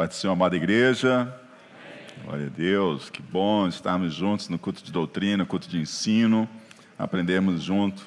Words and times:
Pai 0.00 0.08
do 0.08 0.14
Senhor, 0.14 0.32
amada 0.32 0.56
igreja. 0.56 1.30
Glória 2.24 2.46
a 2.46 2.48
Deus, 2.48 3.10
que 3.10 3.20
bom 3.20 3.68
estarmos 3.68 4.14
juntos 4.14 4.48
no 4.48 4.58
culto 4.58 4.82
de 4.82 4.90
doutrina, 4.90 5.44
culto 5.44 5.68
de 5.68 5.78
ensino, 5.78 6.48
aprendemos 6.98 7.62
junto 7.62 8.02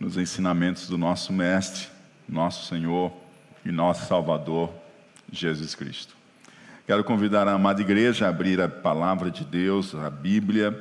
nos 0.00 0.16
ensinamentos 0.16 0.88
do 0.88 0.98
nosso 0.98 1.32
Mestre, 1.32 1.86
nosso 2.28 2.66
Senhor 2.66 3.12
e 3.64 3.70
nosso 3.70 4.08
Salvador, 4.08 4.74
Jesus 5.30 5.76
Cristo. 5.76 6.16
Quero 6.88 7.04
convidar 7.04 7.46
a 7.46 7.52
amada 7.52 7.80
igreja 7.80 8.26
a 8.26 8.30
abrir 8.30 8.60
a 8.60 8.68
palavra 8.68 9.30
de 9.30 9.44
Deus, 9.44 9.94
a 9.94 10.10
Bíblia, 10.10 10.76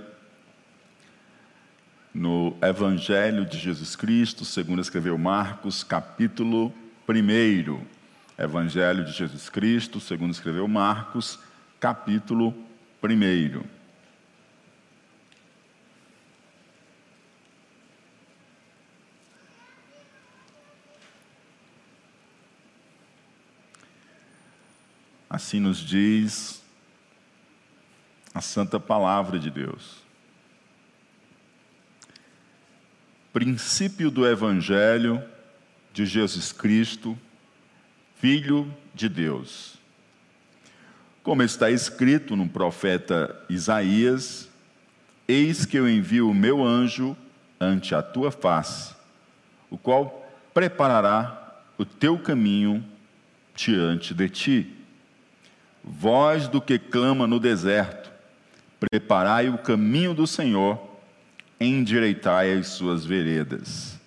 no 2.12 2.58
Evangelho 2.64 3.46
de 3.46 3.60
Jesus 3.60 3.96
Cristo, 3.96 4.44
segundo 4.44 4.82
escreveu 4.82 5.20
Marcos, 5.20 5.84
capítulo 5.84 6.74
1. 7.08 8.01
Evangelho 8.44 9.06
de 9.06 9.12
Jesus 9.12 9.50
Cristo, 9.50 10.00
segundo 10.00 10.32
escreveu 10.32 10.68
Marcos, 10.68 11.38
capítulo 11.80 12.56
1. 13.04 13.64
Assim 25.30 25.60
nos 25.60 25.78
diz 25.78 26.64
a 28.34 28.42
santa 28.42 28.80
palavra 28.80 29.38
de 29.38 29.52
Deus. 29.52 30.02
Princípio 33.32 34.10
do 34.10 34.28
Evangelho 34.28 35.24
de 35.94 36.08
Jesus 36.08 36.52
Cristo, 36.52 37.16
Filho 38.22 38.72
de 38.94 39.10
Deus. 39.10 39.80
Como 41.24 41.42
está 41.42 41.72
escrito 41.72 42.36
no 42.36 42.48
profeta 42.48 43.36
Isaías: 43.50 44.48
Eis 45.28 45.66
que 45.66 45.76
eu 45.76 45.90
envio 45.90 46.30
o 46.30 46.34
meu 46.34 46.64
anjo 46.64 47.18
ante 47.60 47.96
a 47.96 48.02
tua 48.04 48.30
face, 48.30 48.94
o 49.72 49.78
qual 49.78 50.32
preparará 50.54 51.64
o 51.80 51.84
teu 51.84 52.16
caminho 52.20 52.86
diante 53.56 54.14
de 54.14 54.30
ti. 54.30 54.76
Voz 55.84 56.48
do 56.48 56.62
que 56.62 56.78
clama 56.78 57.26
no 57.26 57.40
deserto, 57.40 58.12
preparai 58.80 59.50
o 59.50 59.58
caminho 59.58 60.14
do 60.14 60.28
Senhor, 60.28 60.80
endireitai 61.60 62.54
as 62.54 62.68
suas 62.68 63.04
veredas. 63.04 64.00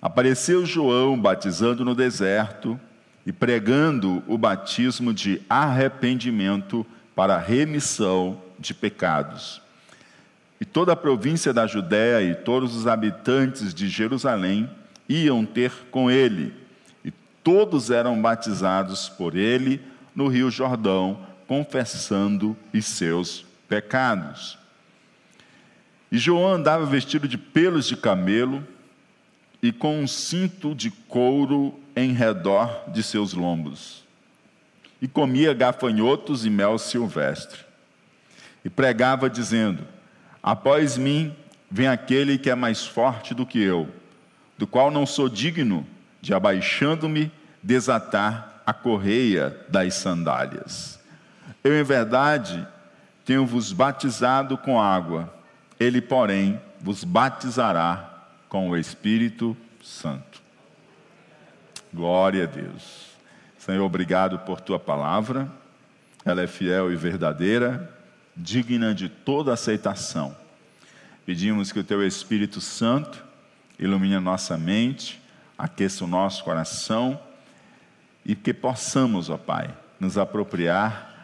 Apareceu 0.00 0.64
João 0.64 1.20
batizando 1.20 1.84
no 1.84 1.94
deserto, 1.94 2.80
e 3.26 3.32
pregando 3.32 4.22
o 4.26 4.36
batismo 4.36 5.12
de 5.12 5.40
arrependimento 5.48 6.86
para 7.14 7.38
remissão 7.38 8.40
de 8.58 8.74
pecados. 8.74 9.62
E 10.60 10.64
toda 10.64 10.92
a 10.92 10.96
província 10.96 11.52
da 11.52 11.66
Judéia 11.66 12.22
e 12.22 12.34
todos 12.34 12.76
os 12.76 12.86
habitantes 12.86 13.74
de 13.74 13.88
Jerusalém 13.88 14.68
iam 15.08 15.44
ter 15.44 15.72
com 15.90 16.10
ele, 16.10 16.54
e 17.04 17.10
todos 17.42 17.90
eram 17.90 18.20
batizados 18.20 19.08
por 19.08 19.36
ele 19.36 19.80
no 20.14 20.28
Rio 20.28 20.50
Jordão, 20.50 21.18
confessando 21.46 22.56
os 22.72 22.84
seus 22.86 23.44
pecados. 23.68 24.58
E 26.10 26.16
João 26.16 26.54
andava 26.54 26.86
vestido 26.86 27.26
de 27.26 27.36
pelos 27.36 27.86
de 27.86 27.96
camelo 27.96 28.66
e 29.62 29.72
com 29.72 30.00
um 30.00 30.06
cinto 30.06 30.74
de 30.74 30.90
couro 30.90 31.74
em 31.96 32.12
redor 32.12 32.84
de 32.88 33.02
seus 33.02 33.32
lombos. 33.32 34.04
E 35.00 35.08
comia 35.08 35.52
gafanhotos 35.52 36.44
e 36.44 36.50
mel 36.50 36.78
silvestre. 36.78 37.60
E 38.64 38.70
pregava, 38.70 39.28
dizendo: 39.28 39.84
Após 40.42 40.96
mim 40.96 41.34
vem 41.70 41.88
aquele 41.88 42.38
que 42.38 42.50
é 42.50 42.54
mais 42.54 42.86
forte 42.86 43.34
do 43.34 43.44
que 43.44 43.60
eu, 43.60 43.88
do 44.56 44.66
qual 44.66 44.90
não 44.90 45.04
sou 45.04 45.28
digno 45.28 45.86
de, 46.20 46.32
abaixando-me, 46.32 47.30
desatar 47.62 48.62
a 48.66 48.72
correia 48.72 49.58
das 49.68 49.94
sandálias. 49.94 50.98
Eu, 51.62 51.78
em 51.78 51.82
verdade, 51.82 52.66
tenho-vos 53.24 53.72
batizado 53.72 54.56
com 54.56 54.80
água, 54.80 55.32
ele, 55.78 56.00
porém, 56.00 56.60
vos 56.80 57.04
batizará 57.04 58.26
com 58.48 58.70
o 58.70 58.76
Espírito 58.76 59.56
Santo. 59.82 60.33
Glória 61.94 62.42
a 62.42 62.46
Deus. 62.46 63.06
Senhor, 63.56 63.84
obrigado 63.84 64.40
por 64.40 64.60
tua 64.60 64.80
palavra. 64.80 65.48
Ela 66.24 66.42
é 66.42 66.46
fiel 66.48 66.92
e 66.92 66.96
verdadeira, 66.96 67.88
digna 68.36 68.92
de 68.92 69.08
toda 69.08 69.52
aceitação. 69.52 70.36
Pedimos 71.24 71.70
que 71.70 71.78
o 71.78 71.84
teu 71.84 72.04
Espírito 72.04 72.60
Santo 72.60 73.24
ilumine 73.78 74.16
a 74.16 74.20
nossa 74.20 74.58
mente, 74.58 75.22
aqueça 75.56 76.04
o 76.04 76.08
nosso 76.08 76.42
coração 76.42 77.20
e 78.26 78.34
que 78.34 78.52
possamos, 78.52 79.30
ó 79.30 79.38
Pai, 79.38 79.72
nos 80.00 80.18
apropriar 80.18 81.14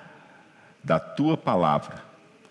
da 0.84 1.00
tua 1.00 1.36
palavra, 1.36 2.00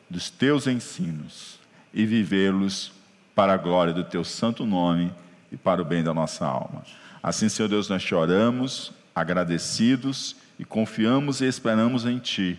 dos 0.09 0.29
teus 0.29 0.67
ensinos 0.67 1.57
e 1.93 2.05
vivê-los 2.05 2.91
para 3.33 3.53
a 3.53 3.57
glória 3.57 3.93
do 3.93 4.03
teu 4.03 4.25
santo 4.25 4.65
nome 4.65 5.09
e 5.49 5.55
para 5.55 5.81
o 5.81 5.85
bem 5.85 6.03
da 6.03 6.13
nossa 6.13 6.45
alma. 6.45 6.83
Assim, 7.21 7.49
Senhor 7.49 7.67
Deus, 7.67 7.89
nós 7.89 8.01
choramos, 8.01 8.93
agradecidos 9.13 10.37
e 10.57 10.63
confiamos 10.63 11.41
e 11.41 11.45
esperamos 11.45 12.05
em 12.05 12.17
Ti, 12.17 12.57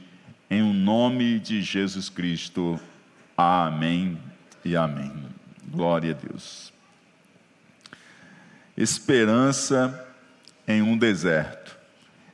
em 0.51 0.61
o 0.61 0.75
nome 0.75 1.39
de 1.39 1.63
Jesus 1.63 2.11
Cristo. 2.11 2.79
Amém 3.37 4.19
e 4.63 4.77
amém. 4.77 5.13
Glória 5.67 6.11
a 6.11 6.15
Deus. 6.15 6.73
Esperança 8.77 10.07
em 10.69 10.83
um 10.83 10.97
deserto. 10.97 11.79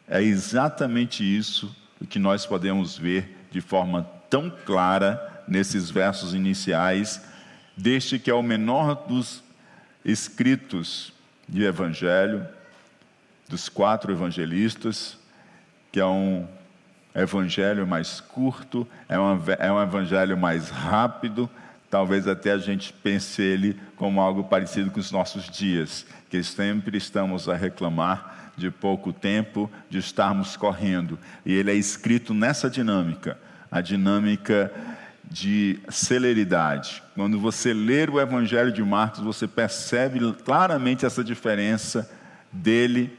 É 0.08 0.20
exatamente 0.20 1.22
isso 1.22 1.75
que 2.08 2.19
nós 2.19 2.44
podemos 2.44 2.98
ver 2.98 3.47
de 3.53 3.60
forma 3.60 4.03
tão 4.28 4.50
clara 4.64 5.44
nesses 5.47 5.91
versos 5.91 6.34
iniciais, 6.34 7.22
deste 7.76 8.19
que 8.19 8.31
é 8.31 8.34
o 8.34 8.43
menor 8.43 9.06
dos 9.06 9.44
escritos 10.04 11.16
de 11.48 11.64
evangelho, 11.64 12.46
dos 13.48 13.68
quatro 13.68 14.12
evangelistas, 14.12 15.18
que 15.92 16.00
é 16.00 16.06
um 16.06 16.46
evangelho 17.14 17.86
mais 17.86 18.20
curto, 18.20 18.86
é 19.08 19.18
um, 19.18 19.40
é 19.58 19.72
um 19.72 19.82
evangelho 19.82 20.36
mais 20.36 20.68
rápido, 20.68 21.48
talvez 21.90 22.26
até 22.28 22.52
a 22.52 22.58
gente 22.58 22.92
pense 22.92 23.40
ele 23.40 23.80
como 23.96 24.20
algo 24.20 24.44
parecido 24.44 24.90
com 24.90 25.00
os 25.00 25.10
nossos 25.10 25.48
dias, 25.48 26.06
que 26.28 26.42
sempre 26.42 26.98
estamos 26.98 27.48
a 27.48 27.54
reclamar 27.54 28.52
de 28.56 28.70
pouco 28.70 29.12
tempo, 29.12 29.70
de 29.88 29.98
estarmos 29.98 30.56
correndo. 30.56 31.18
E 31.44 31.52
ele 31.52 31.70
é 31.70 31.74
escrito 31.74 32.34
nessa 32.34 32.68
dinâmica, 32.68 33.38
a 33.70 33.80
dinâmica 33.80 34.72
de 35.31 35.78
celeridade. 35.88 37.03
Quando 37.14 37.38
você 37.38 37.72
ler 37.72 38.09
o 38.10 38.20
Evangelho 38.20 38.72
de 38.72 38.82
Marcos, 38.82 39.20
você 39.20 39.47
percebe 39.47 40.20
claramente 40.44 41.04
essa 41.04 41.25
diferença 41.25 42.10
dele 42.53 43.16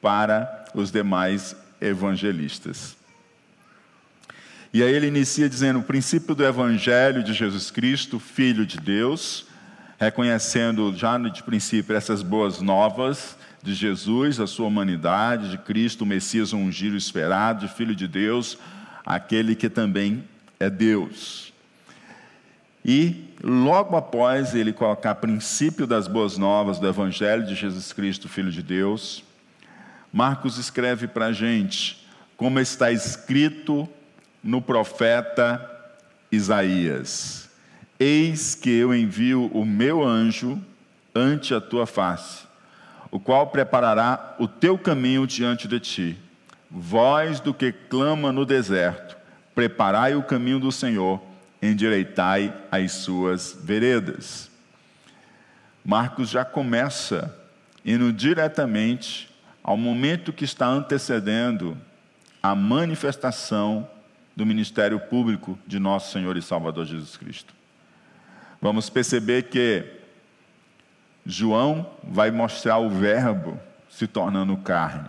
para 0.00 0.64
os 0.74 0.90
demais 0.90 1.56
evangelistas. 1.80 2.96
E 4.72 4.82
aí 4.82 4.92
ele 4.92 5.06
inicia 5.06 5.48
dizendo: 5.48 5.78
o 5.78 5.84
princípio 5.84 6.34
do 6.34 6.44
Evangelho 6.44 7.22
de 7.22 7.32
Jesus 7.32 7.70
Cristo, 7.70 8.18
Filho 8.18 8.66
de 8.66 8.78
Deus, 8.78 9.46
reconhecendo 9.98 10.92
já 10.96 11.16
de 11.16 11.42
princípio 11.42 11.94
essas 11.94 12.22
boas 12.22 12.60
novas 12.60 13.38
de 13.62 13.72
Jesus, 13.72 14.40
a 14.40 14.46
sua 14.46 14.66
humanidade, 14.66 15.50
de 15.50 15.58
Cristo, 15.58 16.02
o 16.02 16.06
Messias 16.06 16.52
ungido 16.52 16.96
esperado, 16.96 17.66
de 17.66 17.72
Filho 17.72 17.94
de 17.94 18.06
Deus, 18.06 18.58
aquele 19.06 19.54
que 19.54 19.70
também 19.70 20.24
é 20.64 20.70
Deus. 20.70 21.52
E 22.84 23.30
logo 23.42 23.96
após 23.96 24.54
ele 24.54 24.72
colocar 24.72 25.14
princípio 25.14 25.86
das 25.86 26.06
boas 26.06 26.36
novas 26.36 26.78
do 26.78 26.86
Evangelho 26.86 27.46
de 27.46 27.54
Jesus 27.54 27.92
Cristo, 27.92 28.28
Filho 28.28 28.50
de 28.50 28.62
Deus, 28.62 29.24
Marcos 30.12 30.58
escreve 30.58 31.08
para 31.08 31.26
a 31.26 31.32
gente 31.32 32.06
como 32.36 32.60
está 32.60 32.92
escrito 32.92 33.88
no 34.42 34.60
profeta 34.60 35.70
Isaías: 36.30 37.48
Eis 37.98 38.54
que 38.54 38.70
eu 38.70 38.94
envio 38.94 39.46
o 39.46 39.64
meu 39.64 40.04
anjo 40.04 40.60
ante 41.14 41.54
a 41.54 41.60
tua 41.60 41.86
face, 41.86 42.44
o 43.10 43.18
qual 43.18 43.46
preparará 43.46 44.36
o 44.38 44.46
teu 44.46 44.76
caminho 44.76 45.26
diante 45.26 45.66
de 45.66 45.80
ti. 45.80 46.18
Voz 46.70 47.40
do 47.40 47.54
que 47.54 47.72
clama 47.72 48.32
no 48.32 48.44
deserto, 48.44 49.16
preparai 49.54 50.14
o 50.14 50.22
caminho 50.22 50.58
do 50.58 50.72
Senhor, 50.72 51.20
endireitai 51.62 52.54
as 52.70 52.92
suas 52.92 53.56
veredas. 53.62 54.50
Marcos 55.84 56.30
já 56.30 56.44
começa 56.44 57.34
indo 57.84 58.12
diretamente 58.12 59.30
ao 59.62 59.76
momento 59.76 60.32
que 60.32 60.44
está 60.44 60.66
antecedendo 60.66 61.76
a 62.42 62.54
manifestação 62.54 63.88
do 64.36 64.44
ministério 64.44 64.98
público 64.98 65.58
de 65.66 65.78
nosso 65.78 66.12
Senhor 66.12 66.36
e 66.36 66.42
Salvador 66.42 66.84
Jesus 66.86 67.16
Cristo. 67.16 67.54
Vamos 68.60 68.90
perceber 68.90 69.44
que 69.44 69.84
João 71.24 71.90
vai 72.02 72.30
mostrar 72.30 72.78
o 72.78 72.90
Verbo 72.90 73.58
se 73.88 74.06
tornando 74.06 74.56
carne. 74.56 75.08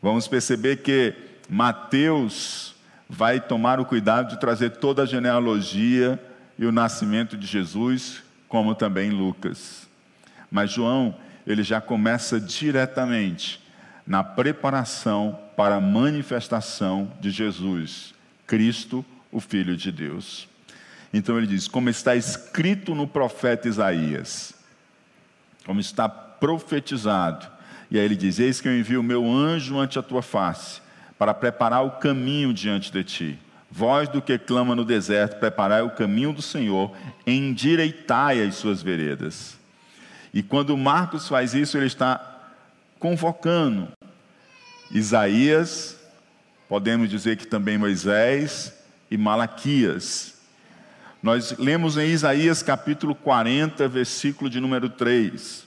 Vamos 0.00 0.28
perceber 0.28 0.76
que 0.76 1.14
Mateus 1.48 2.73
vai 3.14 3.40
tomar 3.40 3.78
o 3.78 3.84
cuidado 3.84 4.30
de 4.30 4.40
trazer 4.40 4.70
toda 4.70 5.04
a 5.04 5.06
genealogia 5.06 6.20
e 6.58 6.66
o 6.66 6.72
nascimento 6.72 7.36
de 7.36 7.46
Jesus, 7.46 8.22
como 8.48 8.74
também 8.74 9.10
Lucas. 9.10 9.88
Mas 10.50 10.72
João, 10.72 11.14
ele 11.46 11.62
já 11.62 11.80
começa 11.80 12.40
diretamente 12.40 13.62
na 14.04 14.24
preparação 14.24 15.38
para 15.56 15.76
a 15.76 15.80
manifestação 15.80 17.10
de 17.20 17.30
Jesus, 17.30 18.12
Cristo, 18.48 19.04
o 19.30 19.38
Filho 19.38 19.76
de 19.76 19.92
Deus. 19.92 20.48
Então 21.12 21.38
ele 21.38 21.46
diz: 21.46 21.68
como 21.68 21.88
está 21.88 22.16
escrito 22.16 22.96
no 22.96 23.06
profeta 23.06 23.68
Isaías, 23.68 24.54
como 25.64 25.78
está 25.78 26.08
profetizado. 26.08 27.46
E 27.90 27.98
aí 27.98 28.04
ele 28.04 28.16
diz: 28.16 28.40
Eis 28.40 28.60
que 28.60 28.66
eu 28.66 28.76
envio 28.76 29.00
o 29.00 29.04
meu 29.04 29.24
anjo 29.24 29.78
ante 29.78 30.00
a 30.00 30.02
tua 30.02 30.22
face, 30.22 30.80
para 31.24 31.32
preparar 31.32 31.82
o 31.82 31.92
caminho 31.92 32.52
diante 32.52 32.92
de 32.92 33.02
ti. 33.02 33.38
Voz 33.70 34.10
do 34.10 34.20
que 34.20 34.36
clama 34.36 34.76
no 34.76 34.84
deserto, 34.84 35.40
preparai 35.40 35.80
o 35.80 35.88
caminho 35.88 36.34
do 36.34 36.42
Senhor, 36.42 36.94
endireitai 37.26 38.42
as 38.42 38.56
suas 38.56 38.82
veredas. 38.82 39.56
E 40.34 40.42
quando 40.42 40.76
Marcos 40.76 41.26
faz 41.26 41.54
isso, 41.54 41.78
ele 41.78 41.86
está 41.86 42.42
convocando 42.98 43.88
Isaías, 44.90 45.98
podemos 46.68 47.08
dizer 47.08 47.38
que 47.38 47.46
também 47.46 47.78
Moisés 47.78 48.74
e 49.10 49.16
Malaquias. 49.16 50.34
Nós 51.22 51.56
lemos 51.56 51.96
em 51.96 52.10
Isaías 52.10 52.62
capítulo 52.62 53.14
40, 53.14 53.88
versículo 53.88 54.50
de 54.50 54.60
número 54.60 54.90
3: 54.90 55.66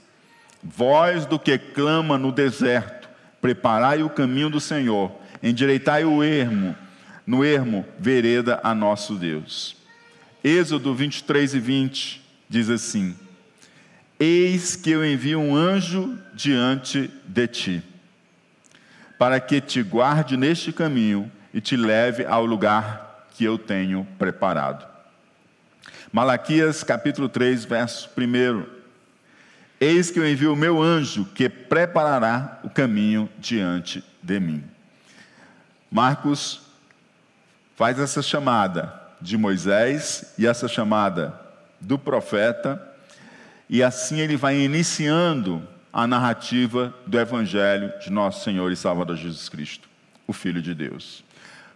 Voz 0.61 1.25
do 1.25 1.39
que 1.39 1.57
clama 1.57 2.15
no 2.15 2.31
deserto, 2.31 3.09
preparai 3.41 4.03
o 4.03 4.09
caminho 4.11 4.51
do 4.51 4.59
Senhor, 4.59 5.11
endireitai 5.41 6.03
o 6.03 6.23
ermo, 6.23 6.75
no 7.25 7.43
ermo, 7.43 7.85
vereda 7.99 8.59
a 8.63 8.73
nosso 8.73 9.15
Deus. 9.15 9.75
Êxodo 10.43 10.93
23 10.93 11.55
e 11.55 11.59
20 11.59 12.21
diz 12.47 12.69
assim: 12.69 13.15
Eis 14.19 14.75
que 14.75 14.91
eu 14.91 15.05
envio 15.05 15.39
um 15.39 15.55
anjo 15.55 16.17
diante 16.33 17.11
de 17.25 17.47
ti, 17.47 17.83
para 19.17 19.39
que 19.39 19.59
te 19.59 19.83
guarde 19.83 20.37
neste 20.37 20.71
caminho 20.71 21.31
e 21.53 21.59
te 21.59 21.75
leve 21.75 22.25
ao 22.25 22.45
lugar 22.45 23.27
que 23.35 23.43
eu 23.43 23.57
tenho 23.57 24.07
preparado. 24.17 24.87
Malaquias 26.11 26.83
capítulo 26.83 27.27
3, 27.27 27.65
verso 27.65 28.09
1. 28.17 28.63
Eis 29.79 30.09
que 30.09 30.19
eu 30.19 30.27
envio 30.27 30.53
o 30.53 30.55
meu 30.55 30.81
anjo 30.81 31.25
que 31.35 31.47
preparará 31.49 32.59
o 32.63 32.69
caminho 32.69 33.29
diante 33.37 34.03
de 34.23 34.39
mim. 34.39 34.63
Marcos 35.89 36.61
faz 37.75 37.99
essa 37.99 38.21
chamada 38.21 38.93
de 39.21 39.37
Moisés 39.37 40.33
e 40.37 40.45
essa 40.45 40.67
chamada 40.67 41.39
do 41.79 41.97
profeta 41.97 42.81
e 43.69 43.83
assim 43.83 44.19
ele 44.19 44.37
vai 44.37 44.57
iniciando 44.57 45.61
a 45.91 46.07
narrativa 46.07 46.93
do 47.05 47.19
Evangelho 47.19 47.91
de 47.99 48.11
nosso 48.11 48.43
Senhor 48.43 48.71
e 48.71 48.75
Salvador 48.75 49.17
Jesus 49.17 49.49
Cristo, 49.49 49.89
o 50.25 50.33
Filho 50.33 50.61
de 50.61 50.73
Deus. 50.73 51.23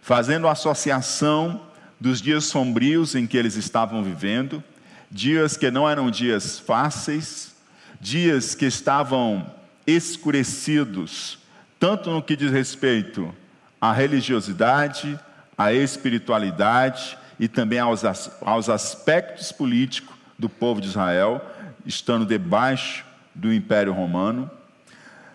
Fazendo 0.00 0.48
associação 0.48 1.62
dos 2.00 2.20
dias 2.20 2.44
sombrios 2.44 3.14
em 3.14 3.26
que 3.26 3.36
eles 3.36 3.56
estavam 3.56 4.02
vivendo, 4.02 4.62
dias 5.10 5.56
que 5.56 5.70
não 5.70 5.88
eram 5.88 6.10
dias 6.10 6.58
fáceis, 6.58 7.54
dias 8.00 8.54
que 8.54 8.66
estavam 8.66 9.46
escurecidos, 9.86 11.38
tanto 11.78 12.10
no 12.10 12.22
que 12.22 12.36
diz 12.36 12.50
respeito 12.50 13.34
à 13.82 13.92
religiosidade, 13.92 15.18
à 15.58 15.72
espiritualidade 15.72 17.18
e 17.40 17.48
também 17.48 17.80
aos, 17.80 18.04
aos 18.40 18.68
aspectos 18.68 19.50
políticos 19.50 20.14
do 20.38 20.48
povo 20.48 20.80
de 20.80 20.86
Israel, 20.86 21.44
estando 21.84 22.24
debaixo 22.24 23.04
do 23.34 23.52
Império 23.52 23.92
Romano, 23.92 24.48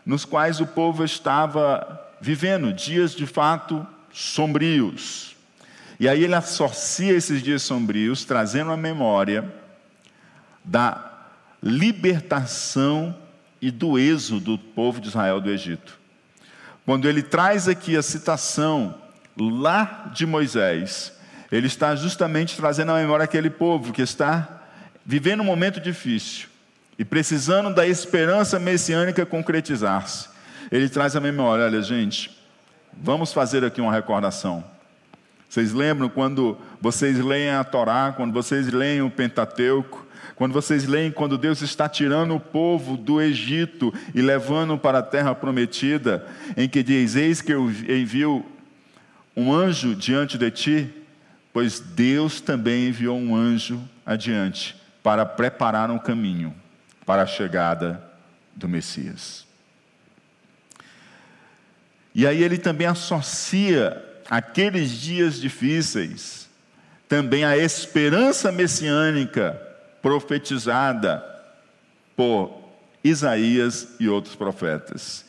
nos 0.05 0.23
quais 0.23 0.61
o 0.61 0.65
povo 0.65 1.03
estava 1.03 2.09
vivendo 2.21 2.71
dias 2.71 3.13
de 3.13 3.25
fato 3.25 3.85
sombrios. 4.13 5.35
E 5.99 6.07
aí 6.07 6.23
ele 6.23 6.35
associa 6.35 7.13
esses 7.13 7.44
dias 7.44 7.63
sombrios, 7.63 8.23
trazendo 8.23 8.71
a 8.71 8.77
memória 8.77 9.53
da 10.63 11.11
libertação 11.61 13.13
e 13.61 13.69
do 13.69 13.99
êxodo 13.99 14.55
do 14.55 14.57
povo 14.57 15.01
de 15.01 15.09
Israel 15.09 15.41
do 15.41 15.49
Egito. 15.49 16.06
Quando 16.87 17.09
ele 17.09 17.21
traz 17.21 17.67
aqui 17.67 17.97
a 17.97 18.01
citação 18.01 18.95
lá 19.37 20.09
de 20.15 20.25
Moisés, 20.25 21.11
ele 21.51 21.67
está 21.67 21.93
justamente 21.97 22.55
trazendo 22.55 22.93
à 22.93 22.95
memória 22.95 23.25
aquele 23.25 23.49
povo 23.49 23.91
que 23.91 24.01
está 24.01 24.61
vivendo 25.05 25.41
um 25.41 25.43
momento 25.43 25.81
difícil 25.81 26.47
e 26.97 27.03
precisando 27.03 27.75
da 27.75 27.85
esperança 27.85 28.57
messiânica 28.57 29.25
concretizar-se, 29.25 30.29
ele 30.71 30.87
traz 30.87 31.13
a 31.13 31.19
memória: 31.19 31.65
olha, 31.65 31.81
gente, 31.81 32.31
vamos 32.93 33.33
fazer 33.33 33.65
aqui 33.65 33.81
uma 33.81 33.91
recordação. 33.91 34.63
Vocês 35.49 35.73
lembram 35.73 36.07
quando 36.07 36.57
vocês 36.79 37.19
leem 37.19 37.49
a 37.49 37.65
Torá, 37.65 38.13
quando 38.15 38.31
vocês 38.31 38.71
leem 38.71 39.01
o 39.01 39.11
Pentateuco, 39.11 40.06
quando 40.35 40.53
vocês 40.53 40.85
leem 40.85 41.12
quando 41.12 41.38
Deus 41.38 41.62
está 41.62 41.88
tirando 41.88 42.35
o 42.35 42.39
povo 42.39 42.97
do 42.97 43.21
Egito 43.21 43.94
e 44.13 44.21
levando 44.21 44.77
para 44.77 45.00
a 45.00 45.03
terra 45.03 45.33
prometida, 45.35 46.25
em 46.56 46.68
que 46.68 46.83
diz: 46.83 47.15
Eis 47.15 47.41
que 47.41 47.53
eu 47.53 47.69
envio 47.69 48.45
um 49.35 49.53
anjo 49.53 49.95
diante 49.95 50.38
de 50.38 50.51
ti, 50.51 50.89
pois 51.53 51.79
Deus 51.79 52.41
também 52.41 52.88
enviou 52.88 53.18
um 53.18 53.35
anjo 53.35 53.81
adiante 54.06 54.75
para 55.03 55.25
preparar 55.25 55.89
um 55.91 56.00
caminho 56.00 56.53
para 57.06 57.23
a 57.23 57.27
chegada 57.27 58.03
do 58.56 58.68
Messias. 58.68 59.45
E 62.13 62.25
aí 62.25 62.44
ele 62.44 62.57
também 62.57 62.88
associa 62.88 64.03
aqueles 64.30 64.92
dias 64.92 65.40
difíceis 65.40 66.47
também 67.07 67.45
a 67.45 67.57
esperança 67.57 68.51
messiânica 68.51 69.59
profetizada 70.01 71.23
por 72.16 72.61
Isaías 73.04 73.95
e 73.99 74.09
outros 74.09 74.35
profetas, 74.35 75.25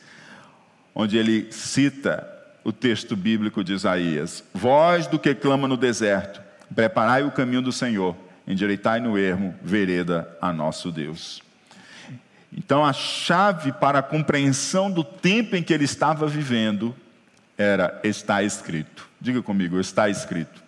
onde 0.93 1.17
ele 1.17 1.51
cita 1.51 2.27
o 2.63 2.71
texto 2.71 3.15
bíblico 3.15 3.63
de 3.63 3.73
Isaías: 3.73 4.43
Voz 4.53 5.07
do 5.07 5.19
que 5.19 5.33
clama 5.35 5.67
no 5.67 5.77
deserto, 5.77 6.41
preparai 6.73 7.23
o 7.23 7.31
caminho 7.31 7.61
do 7.61 7.71
Senhor 7.71 8.15
endireitai 8.49 8.99
no 8.99 9.15
ermo 9.15 9.53
vereda 9.61 10.35
a 10.41 10.51
nosso 10.51 10.91
Deus. 10.91 11.41
Então, 12.51 12.83
a 12.83 12.91
chave 12.91 13.71
para 13.71 13.99
a 13.99 14.03
compreensão 14.03 14.89
do 14.89 15.03
tempo 15.03 15.55
em 15.55 15.61
que 15.61 15.71
ele 15.71 15.85
estava 15.85 16.25
vivendo 16.25 16.95
era 17.55 18.01
está 18.03 18.41
escrito. 18.41 19.07
Diga 19.21 19.43
comigo, 19.43 19.79
está 19.79 20.09
escrito. 20.09 20.63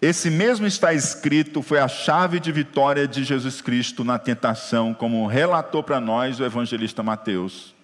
Esse 0.00 0.30
mesmo 0.30 0.64
está 0.64 0.94
escrito 0.94 1.60
foi 1.60 1.80
a 1.80 1.88
chave 1.88 2.38
de 2.38 2.52
vitória 2.52 3.08
de 3.08 3.24
Jesus 3.24 3.60
Cristo 3.60 4.04
na 4.04 4.16
tentação, 4.16 4.94
como 4.94 5.26
relatou 5.26 5.82
para 5.82 6.00
nós 6.00 6.38
o 6.38 6.44
evangelista 6.44 7.02
Mateus. 7.02 7.74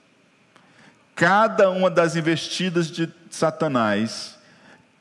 Cada 1.16 1.70
uma 1.70 1.90
das 1.90 2.14
investidas 2.14 2.88
de 2.88 3.08
Satanás, 3.28 4.38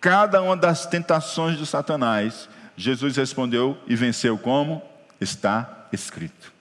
cada 0.02 0.42
uma 0.42 0.58
das 0.58 0.88
tentações 0.88 1.58
de 1.58 1.68
Satanás, 1.68 2.50
Jesus 2.76 3.16
respondeu 3.16 3.78
e 3.88 3.96
venceu 3.96 4.36
como? 4.36 4.82
Está 5.22 5.88
escrito. 5.92 6.52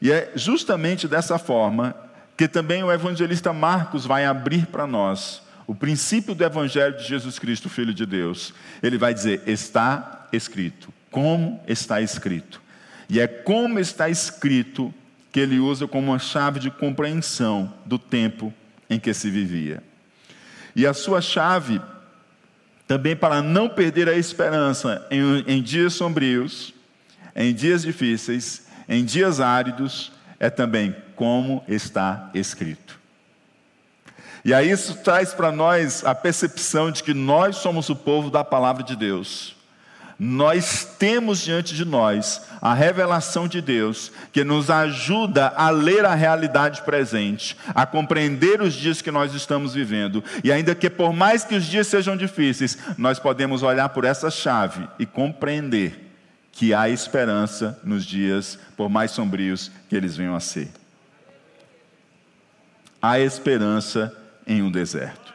E 0.00 0.12
é 0.12 0.30
justamente 0.36 1.08
dessa 1.08 1.36
forma 1.36 1.96
que 2.36 2.46
também 2.46 2.84
o 2.84 2.92
evangelista 2.92 3.52
Marcos 3.52 4.06
vai 4.06 4.24
abrir 4.24 4.66
para 4.66 4.86
nós 4.86 5.42
o 5.66 5.74
princípio 5.74 6.34
do 6.34 6.44
evangelho 6.44 6.96
de 6.96 7.04
Jesus 7.04 7.38
Cristo, 7.38 7.68
Filho 7.68 7.94
de 7.94 8.04
Deus. 8.04 8.52
Ele 8.82 8.98
vai 8.98 9.14
dizer: 9.14 9.42
está 9.46 10.28
escrito. 10.32 10.92
Como 11.10 11.60
está 11.66 12.00
escrito. 12.00 12.60
E 13.08 13.20
é 13.20 13.26
como 13.26 13.78
está 13.78 14.08
escrito 14.08 14.92
que 15.30 15.40
ele 15.40 15.58
usa 15.58 15.86
como 15.86 16.12
uma 16.12 16.18
chave 16.18 16.60
de 16.60 16.70
compreensão 16.70 17.72
do 17.84 17.98
tempo 17.98 18.52
em 18.88 18.98
que 18.98 19.12
se 19.12 19.30
vivia. 19.30 19.82
E 20.76 20.86
a 20.86 20.92
sua 20.92 21.20
chave 21.20 21.80
também 22.86 23.16
para 23.16 23.42
não 23.42 23.68
perder 23.68 24.08
a 24.08 24.16
esperança 24.16 25.06
em, 25.10 25.44
em 25.46 25.62
dias 25.62 25.94
sombrios, 25.94 26.74
em 27.34 27.54
dias 27.54 27.82
difíceis, 27.82 28.66
em 28.88 29.04
dias 29.04 29.40
áridos, 29.40 30.12
é 30.38 30.50
também 30.50 30.94
como 31.16 31.64
está 31.66 32.30
escrito. 32.34 33.00
E 34.44 34.52
aí 34.52 34.70
isso 34.70 34.96
traz 34.96 35.32
para 35.32 35.50
nós 35.50 36.04
a 36.04 36.14
percepção 36.14 36.90
de 36.90 37.02
que 37.02 37.14
nós 37.14 37.56
somos 37.56 37.88
o 37.88 37.96
povo 37.96 38.30
da 38.30 38.44
palavra 38.44 38.82
de 38.82 38.94
Deus. 38.94 39.56
Nós 40.18 40.84
temos 40.98 41.40
diante 41.40 41.74
de 41.74 41.84
nós 41.84 42.42
a 42.60 42.72
revelação 42.72 43.48
de 43.48 43.60
Deus, 43.60 44.12
que 44.32 44.44
nos 44.44 44.70
ajuda 44.70 45.48
a 45.56 45.70
ler 45.70 46.04
a 46.04 46.14
realidade 46.14 46.82
presente, 46.82 47.56
a 47.74 47.84
compreender 47.84 48.60
os 48.60 48.74
dias 48.74 49.02
que 49.02 49.10
nós 49.10 49.34
estamos 49.34 49.74
vivendo. 49.74 50.22
E 50.44 50.52
ainda 50.52 50.74
que 50.74 50.88
por 50.88 51.12
mais 51.12 51.42
que 51.42 51.56
os 51.56 51.64
dias 51.64 51.86
sejam 51.86 52.16
difíceis, 52.16 52.78
nós 52.96 53.18
podemos 53.18 53.62
olhar 53.62 53.88
por 53.88 54.04
essa 54.04 54.30
chave 54.30 54.86
e 54.98 55.06
compreender 55.06 56.12
que 56.52 56.72
há 56.72 56.88
esperança 56.88 57.80
nos 57.82 58.04
dias, 58.04 58.58
por 58.76 58.88
mais 58.88 59.10
sombrios 59.10 59.70
que 59.88 59.96
eles 59.96 60.16
venham 60.16 60.36
a 60.36 60.40
ser. 60.40 60.68
Há 63.02 63.18
esperança 63.18 64.16
em 64.46 64.62
um 64.62 64.70
deserto. 64.70 65.34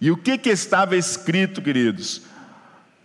E 0.00 0.10
o 0.10 0.16
que, 0.16 0.36
que 0.36 0.50
estava 0.50 0.96
escrito, 0.96 1.62
queridos? 1.62 2.22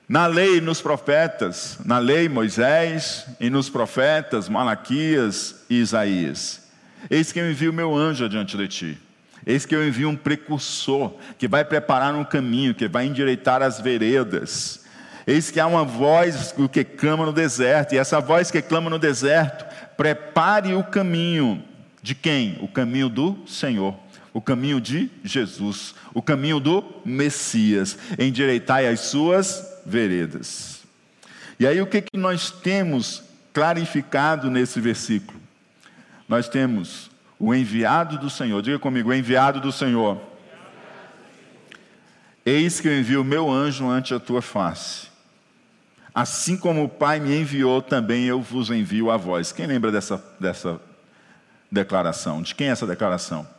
Na 0.10 0.26
lei, 0.26 0.60
nos 0.62 0.82
profetas, 0.82 1.78
na 1.86 2.00
lei 2.00 2.28
Moisés 2.28 3.28
e 3.40 3.50
nos 3.50 3.70
profetas 3.70 4.50
Malaquias 4.50 5.64
e 5.70 5.76
Isaías. 5.76 6.68
Eis 7.10 7.32
que 7.32 7.40
eu 7.40 7.52
envio 7.52 7.72
meu 7.72 7.96
anjo 7.96 8.26
adiante 8.26 8.58
de 8.58 8.68
ti. 8.68 8.98
Eis 9.46 9.66
que 9.66 9.76
eu 9.76 9.88
envio 9.88 10.10
um 10.10 10.16
precursor 10.16 11.14
que 11.38 11.48
vai 11.48 11.64
preparar 11.64 12.16
um 12.16 12.24
caminho, 12.24 12.74
que 12.74 12.88
vai 12.88 13.06
endireitar 13.06 13.62
as 13.62 13.80
veredas. 13.80 14.84
Eis 15.28 15.52
que 15.52 15.60
há 15.60 15.68
uma 15.68 15.84
voz 15.84 16.54
que 16.72 16.84
clama 16.84 17.26
no 17.26 17.34
deserto, 17.34 17.94
e 17.94 17.98
essa 17.98 18.20
voz 18.20 18.50
que 18.50 18.62
clama 18.62 18.90
no 18.90 18.98
deserto, 18.98 19.66
prepare 19.96 20.74
o 20.74 20.84
caminho 20.84 21.64
de 22.02 22.16
quem? 22.16 22.58
O 22.62 22.68
caminho 22.68 23.10
do 23.10 23.38
Senhor 23.46 23.94
o 24.38 24.42
caminho 24.42 24.80
de 24.80 25.10
Jesus, 25.24 25.96
o 26.14 26.22
caminho 26.22 26.60
do 26.60 26.84
Messias, 27.04 27.98
endireitai 28.20 28.88
as 28.88 29.00
suas 29.00 29.82
veredas. 29.84 30.84
E 31.60 31.66
aí 31.66 31.82
o 31.82 31.88
que, 31.88 32.04
que 32.04 32.16
nós 32.16 32.52
temos 32.52 33.24
clarificado 33.52 34.52
nesse 34.52 34.80
versículo? 34.80 35.40
Nós 36.30 36.48
temos 36.48 37.10
o 37.40 37.52
enviado 37.52 38.20
do 38.20 38.30
Senhor, 38.30 38.62
diga 38.62 38.78
comigo, 38.78 39.10
o 39.10 39.14
enviado 39.14 39.60
do 39.60 39.72
Senhor. 39.72 40.22
Eis 42.46 42.80
que 42.80 42.88
eu 42.88 43.00
envio 43.00 43.22
o 43.22 43.26
meu 43.26 43.50
anjo 43.50 43.90
ante 43.90 44.14
a 44.14 44.20
tua 44.20 44.44
face. 44.44 45.08
Assim 46.14 46.56
como 46.56 46.84
o 46.84 46.90
Pai 46.90 47.20
me 47.20 47.36
enviou, 47.36 47.82
também 47.82 48.26
eu 48.26 48.40
vos 48.40 48.70
envio 48.70 49.10
a 49.10 49.18
vós. 49.18 49.52
Quem 49.52 49.66
lembra 49.66 49.92
dessa, 49.92 50.24
dessa 50.40 50.80
declaração? 51.72 52.44
De 52.44 52.54
quem 52.54 52.68
é 52.68 52.70
essa 52.70 52.86
declaração? 52.86 53.57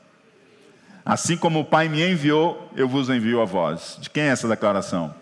Assim 1.08 1.38
como 1.38 1.60
o 1.60 1.64
Pai 1.64 1.88
me 1.88 2.06
enviou, 2.06 2.70
eu 2.76 2.86
vos 2.86 3.08
envio 3.08 3.40
a 3.40 3.46
vós. 3.46 3.96
De 3.98 4.10
quem 4.10 4.24
é 4.24 4.26
essa 4.26 4.46
declaração? 4.46 5.14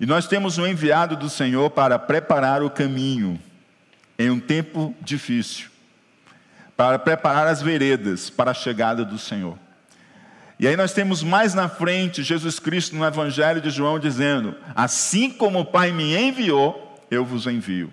E 0.00 0.04
nós 0.04 0.26
temos 0.26 0.58
um 0.58 0.66
enviado 0.66 1.14
do 1.14 1.30
Senhor 1.30 1.70
para 1.70 1.96
preparar 1.96 2.60
o 2.60 2.68
caminho 2.68 3.40
em 4.18 4.30
um 4.30 4.40
tempo 4.40 4.92
difícil, 5.00 5.70
para 6.76 6.98
preparar 6.98 7.46
as 7.46 7.62
veredas 7.62 8.30
para 8.30 8.50
a 8.50 8.54
chegada 8.54 9.04
do 9.04 9.16
Senhor. 9.16 9.56
E 10.58 10.66
aí 10.66 10.76
nós 10.76 10.92
temos 10.92 11.22
mais 11.22 11.54
na 11.54 11.68
frente 11.68 12.24
Jesus 12.24 12.58
Cristo 12.58 12.96
no 12.96 13.04
Evangelho 13.04 13.60
de 13.60 13.70
João 13.70 13.96
dizendo: 13.96 14.56
Assim 14.74 15.30
como 15.30 15.60
o 15.60 15.64
Pai 15.64 15.92
me 15.92 16.16
enviou, 16.16 17.00
eu 17.08 17.24
vos 17.24 17.46
envio. 17.46 17.92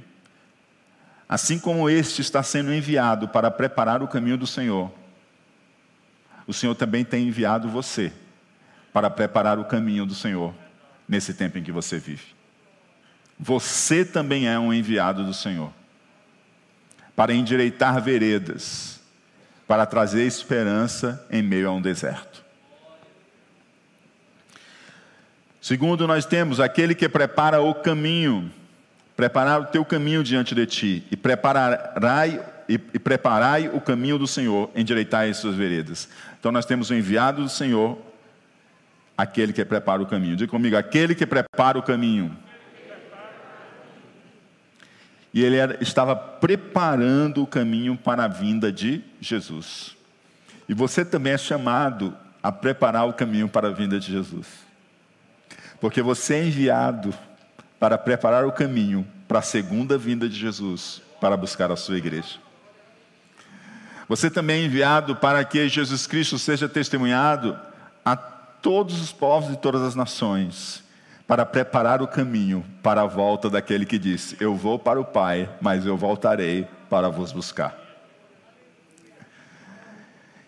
Assim 1.28 1.60
como 1.60 1.88
este 1.88 2.22
está 2.22 2.42
sendo 2.42 2.74
enviado 2.74 3.28
para 3.28 3.52
preparar 3.52 4.02
o 4.02 4.08
caminho 4.08 4.36
do 4.36 4.48
Senhor, 4.48 4.92
o 6.50 6.54
Senhor 6.54 6.74
também 6.74 7.06
tem 7.06 7.28
enviado 7.28 7.70
você 7.70 8.12
para 8.92 9.08
preparar 9.08 9.60
o 9.60 9.66
caminho 9.66 10.04
do 10.04 10.16
Senhor 10.16 10.52
nesse 11.08 11.32
tempo 11.32 11.60
em 11.60 11.64
que 11.64 11.72
você 11.72 12.00
vive. 12.00 12.26
Você 13.40 14.04
também 14.04 14.48
é 14.48 14.58
um 14.58 14.74
enviado 14.74 15.24
do 15.24 15.32
Senhor 15.32 15.72
para 17.16 17.36
endireitar 17.36 18.02
veredas, 18.02 19.00
para 19.68 19.86
trazer 19.86 20.26
esperança 20.26 21.24
em 21.30 21.44
meio 21.44 21.70
a 21.70 21.72
um 21.72 21.80
deserto. 21.80 22.44
Segundo, 25.62 26.08
nós 26.08 26.26
temos 26.26 26.60
aquele 26.60 26.96
que 26.96 27.08
prepara 27.08 27.62
o 27.62 27.76
caminho, 27.76 28.52
preparar 29.16 29.62
o 29.62 29.66
teu 29.66 29.86
caminho 29.86 30.24
diante 30.24 30.56
de 30.56 30.66
ti, 30.66 31.04
e 31.12 31.16
preparai, 31.16 32.44
e, 32.68 32.74
e 32.74 33.00
preparai 33.00 33.68
o 33.68 33.80
caminho 33.80 34.18
do 34.18 34.26
Senhor, 34.26 34.72
endireitai 34.76 35.30
as 35.30 35.38
suas 35.38 35.56
veredas. 35.56 36.08
Então 36.40 36.52
nós 36.52 36.66
temos 36.66 36.90
o 36.90 36.96
enviado 36.96 37.44
do 37.44 37.50
Senhor, 37.50 37.98
aquele 39.18 39.52
que 39.52 39.64
prepara 39.66 40.02
o 40.02 40.06
caminho. 40.06 40.36
Diga 40.36 40.50
comigo, 40.50 40.78
aquele 40.78 41.14
que 41.14 41.26
prepara 41.26 41.78
o 41.78 41.84
caminho. 41.84 42.36
E 45.34 45.44
ele 45.44 45.58
era, 45.58 45.78
estava 45.82 46.16
preparando 46.16 47.44
o 47.44 47.48
caminho 47.48 47.96
para 47.96 48.24
a 48.24 48.28
vinda 48.28 48.72
de 48.72 49.04
Jesus. 49.20 49.96
E 50.68 50.74
você 50.74 51.04
também 51.04 51.34
é 51.34 51.38
chamado 51.38 52.16
a 52.42 52.52
preparar 52.52 53.08
o 53.08 53.14
caminho 53.14 53.50
para 53.50 53.68
a 53.68 53.72
vinda 53.72 54.00
de 54.00 54.12
Jesus. 54.12 54.48
Porque 55.80 56.02
você 56.02 56.36
é 56.36 56.46
enviado 56.46 57.14
para 57.80 57.98
preparar 57.98 58.46
o 58.46 58.52
caminho 58.52 59.06
para 59.28 59.40
a 59.40 59.44
segunda 59.44 59.98
vinda 59.98 60.28
de 60.28 60.38
Jesus, 60.38 61.02
para 61.22 61.38
buscar 61.38 61.72
a 61.72 61.76
sua 61.76 61.98
igreja. 61.98 62.49
Você 64.10 64.28
também 64.28 64.64
é 64.64 64.66
enviado 64.66 65.16
para 65.16 65.46
que 65.46 65.70
Jesus 65.70 66.08
Cristo 66.08 66.40
seja 66.40 66.68
testemunhado 66.68 67.56
a 68.04 68.16
todos 68.16 69.00
os 69.00 69.14
povos 69.14 69.54
e 69.54 69.58
todas 69.58 69.84
as 69.84 69.94
nações, 69.94 70.84
para 71.28 71.46
preparar 71.46 72.02
o 72.02 72.08
caminho 72.08 72.66
para 72.82 73.04
a 73.04 73.06
volta 73.06 73.52
daquele 73.52 73.86
que 73.86 74.00
disse: 74.00 74.36
Eu 74.40 74.56
vou 74.56 74.80
para 74.80 75.00
o 75.00 75.06
Pai, 75.06 75.48
mas 75.62 75.86
eu 75.86 75.96
voltarei 75.96 76.68
para 76.90 77.08
vos 77.08 77.32
buscar. 77.32 77.78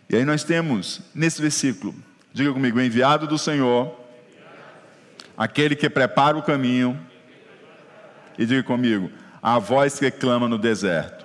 E 0.10 0.16
aí 0.16 0.26
nós 0.26 0.44
temos 0.44 1.00
nesse 1.14 1.40
versículo, 1.40 1.94
diga 2.34 2.52
comigo, 2.52 2.82
enviado 2.82 3.28
do 3.28 3.38
Senhor, 3.38 3.96
aquele 5.38 5.76
que 5.76 5.88
prepara 5.88 6.36
o 6.36 6.42
caminho, 6.42 7.00
e 8.40 8.46
diga 8.46 8.64
comigo, 8.64 9.12
a 9.40 9.60
voz 9.60 10.00
que 10.00 10.10
clama 10.10 10.50
no 10.50 10.58
deserto. 10.58 11.21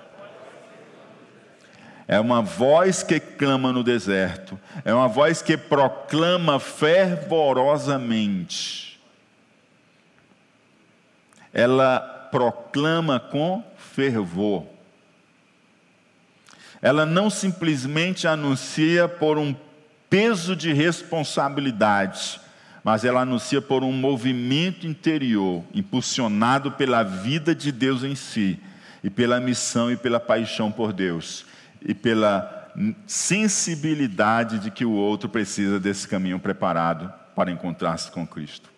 É 2.07 2.19
uma 2.19 2.41
voz 2.41 3.03
que 3.03 3.19
clama 3.19 3.71
no 3.73 3.83
deserto. 3.83 4.57
É 4.85 4.93
uma 4.93 5.09
voz 5.09 5.41
que 5.41 5.57
proclama 5.57 6.59
fervorosamente. 6.59 8.97
Ela 11.53 11.99
proclama 12.31 13.19
com 13.19 13.61
fervor. 13.77 14.63
Ela 16.81 17.05
não 17.05 17.29
simplesmente 17.29 18.25
anuncia 18.25 19.09
por 19.09 19.37
um 19.37 19.53
peso 20.09 20.55
de 20.55 20.71
responsabilidade, 20.71 22.39
mas 22.83 23.03
ela 23.03 23.21
anuncia 23.21 23.61
por 23.61 23.83
um 23.83 23.91
movimento 23.91 24.87
interior, 24.87 25.61
impulsionado 25.73 26.71
pela 26.71 27.03
vida 27.03 27.53
de 27.53 27.69
Deus 27.71 28.03
em 28.03 28.15
si, 28.15 28.57
e 29.03 29.09
pela 29.09 29.41
missão 29.41 29.91
e 29.91 29.97
pela 29.97 30.19
paixão 30.19 30.71
por 30.71 30.93
Deus 30.93 31.46
e 31.87 31.95
pela 31.95 32.69
sensibilidade 33.07 34.59
de 34.59 34.69
que 34.69 34.83
o 34.83 34.91
outro 34.91 35.29
precisa 35.29 35.79
desse 35.79 36.05
caminho 36.05 36.37
preparado 36.37 37.11
para 37.33 37.49
encontrar-se 37.49 38.11
com 38.11 38.27
Cristo. 38.27 38.69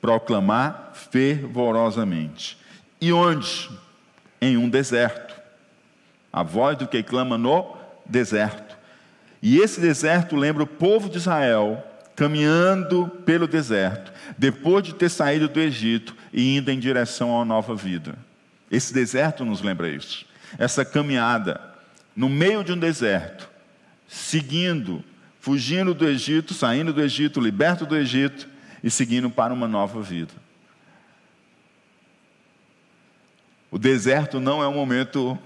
Proclamar 0.00 0.92
fervorosamente. 0.94 2.58
E 3.00 3.12
onde? 3.12 3.68
Em 4.40 4.56
um 4.56 4.68
deserto. 4.68 5.34
A 6.32 6.42
voz 6.42 6.78
do 6.78 6.88
que 6.88 7.02
clama 7.02 7.36
no 7.36 7.76
deserto. 8.06 8.76
E 9.42 9.58
esse 9.58 9.80
deserto 9.80 10.34
lembra 10.34 10.62
o 10.62 10.66
povo 10.66 11.08
de 11.08 11.18
Israel 11.18 11.84
caminhando 12.16 13.06
pelo 13.24 13.46
deserto, 13.46 14.12
depois 14.36 14.82
de 14.82 14.92
ter 14.92 15.08
saído 15.08 15.48
do 15.48 15.60
Egito 15.60 16.16
e 16.32 16.56
indo 16.56 16.68
em 16.68 16.78
direção 16.78 17.30
uma 17.30 17.44
nova 17.44 17.76
vida. 17.76 18.16
Esse 18.68 18.92
deserto 18.92 19.44
nos 19.44 19.62
lembra 19.62 19.88
isso 19.88 20.27
essa 20.56 20.84
caminhada 20.84 21.60
no 22.14 22.28
meio 22.28 22.64
de 22.64 22.72
um 22.72 22.78
deserto, 22.78 23.48
seguindo, 24.08 25.04
fugindo 25.40 25.94
do 25.94 26.06
Egito, 26.06 26.54
saindo 26.54 26.92
do 26.92 27.00
Egito, 27.00 27.40
liberto 27.40 27.86
do 27.86 27.96
Egito 27.96 28.48
e 28.82 28.90
seguindo 28.90 29.30
para 29.30 29.52
uma 29.52 29.68
nova 29.68 30.02
vida. 30.02 30.32
O 33.70 33.78
deserto 33.78 34.40
não 34.40 34.62
é 34.62 34.68
um 34.68 34.74
momento 34.74 35.38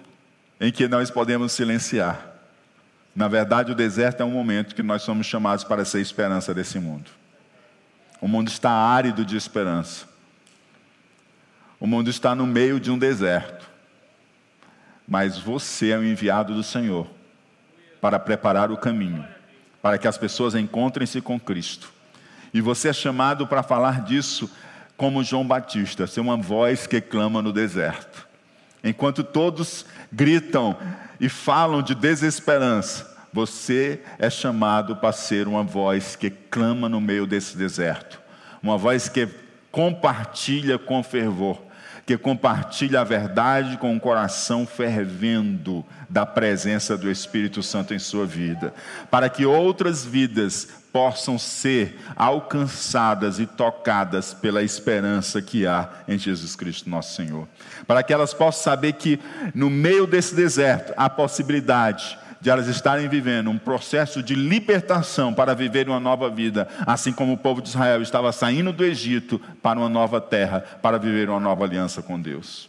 em 0.60 0.70
que 0.70 0.86
nós 0.86 1.10
podemos 1.10 1.52
silenciar. 1.52 2.26
Na 3.14 3.28
verdade, 3.28 3.72
o 3.72 3.74
deserto 3.74 4.22
é 4.22 4.24
um 4.24 4.30
momento 4.30 4.74
que 4.74 4.82
nós 4.82 5.02
somos 5.02 5.26
chamados 5.26 5.64
para 5.64 5.84
ser 5.84 6.00
esperança 6.00 6.54
desse 6.54 6.78
mundo. 6.78 7.10
O 8.20 8.28
mundo 8.28 8.48
está 8.48 8.70
árido 8.70 9.24
de 9.24 9.36
esperança. 9.36 10.06
O 11.78 11.86
mundo 11.86 12.08
está 12.08 12.34
no 12.34 12.46
meio 12.46 12.78
de 12.78 12.90
um 12.90 12.96
deserto 12.96 13.71
mas 15.06 15.38
você 15.38 15.90
é 15.90 15.98
o 15.98 16.04
enviado 16.04 16.54
do 16.54 16.62
Senhor 16.62 17.06
para 18.00 18.18
preparar 18.18 18.70
o 18.70 18.76
caminho, 18.76 19.24
para 19.80 19.98
que 19.98 20.08
as 20.08 20.18
pessoas 20.18 20.54
encontrem-se 20.54 21.20
com 21.20 21.38
Cristo. 21.38 21.92
E 22.52 22.60
você 22.60 22.88
é 22.88 22.92
chamado 22.92 23.46
para 23.46 23.62
falar 23.62 24.02
disso 24.02 24.50
como 24.96 25.24
João 25.24 25.46
Batista, 25.46 26.06
ser 26.06 26.20
uma 26.20 26.36
voz 26.36 26.86
que 26.86 27.00
clama 27.00 27.40
no 27.40 27.52
deserto. 27.52 28.28
Enquanto 28.84 29.22
todos 29.22 29.86
gritam 30.12 30.76
e 31.20 31.28
falam 31.28 31.82
de 31.82 31.94
desesperança, 31.94 33.12
você 33.32 34.02
é 34.18 34.28
chamado 34.28 34.96
para 34.96 35.12
ser 35.12 35.48
uma 35.48 35.62
voz 35.62 36.16
que 36.16 36.28
clama 36.28 36.88
no 36.88 37.00
meio 37.00 37.26
desse 37.26 37.56
deserto, 37.56 38.20
uma 38.62 38.76
voz 38.76 39.08
que 39.08 39.28
compartilha 39.70 40.78
com 40.78 41.02
fervor, 41.02 41.58
que 42.12 42.18
compartilha 42.18 43.00
a 43.00 43.04
verdade 43.04 43.78
com 43.78 43.96
o 43.96 44.00
coração 44.00 44.66
fervendo 44.66 45.84
da 46.10 46.26
presença 46.26 46.96
do 46.96 47.10
Espírito 47.10 47.62
Santo 47.62 47.94
em 47.94 47.98
sua 47.98 48.26
vida, 48.26 48.74
para 49.10 49.30
que 49.30 49.46
outras 49.46 50.04
vidas 50.04 50.68
possam 50.92 51.38
ser 51.38 51.98
alcançadas 52.14 53.38
e 53.38 53.46
tocadas 53.46 54.34
pela 54.34 54.62
esperança 54.62 55.40
que 55.40 55.66
há 55.66 55.88
em 56.06 56.18
Jesus 56.18 56.54
Cristo, 56.54 56.90
nosso 56.90 57.14
Senhor. 57.14 57.48
Para 57.86 58.02
que 58.02 58.12
elas 58.12 58.34
possam 58.34 58.62
saber 58.62 58.92
que 58.92 59.18
no 59.54 59.70
meio 59.70 60.06
desse 60.06 60.34
deserto 60.34 60.92
há 60.98 61.08
possibilidade 61.08 62.18
de 62.42 62.50
elas 62.50 62.66
estarem 62.66 63.08
vivendo 63.08 63.48
um 63.50 63.56
processo 63.56 64.20
de 64.20 64.34
libertação 64.34 65.32
para 65.32 65.54
viver 65.54 65.88
uma 65.88 66.00
nova 66.00 66.28
vida, 66.28 66.66
assim 66.84 67.12
como 67.12 67.34
o 67.34 67.38
povo 67.38 67.62
de 67.62 67.68
Israel 67.68 68.02
estava 68.02 68.32
saindo 68.32 68.72
do 68.72 68.84
Egito 68.84 69.40
para 69.62 69.78
uma 69.78 69.88
nova 69.88 70.20
terra, 70.20 70.58
para 70.82 70.98
viver 70.98 71.30
uma 71.30 71.38
nova 71.38 71.64
aliança 71.64 72.02
com 72.02 72.20
Deus. 72.20 72.68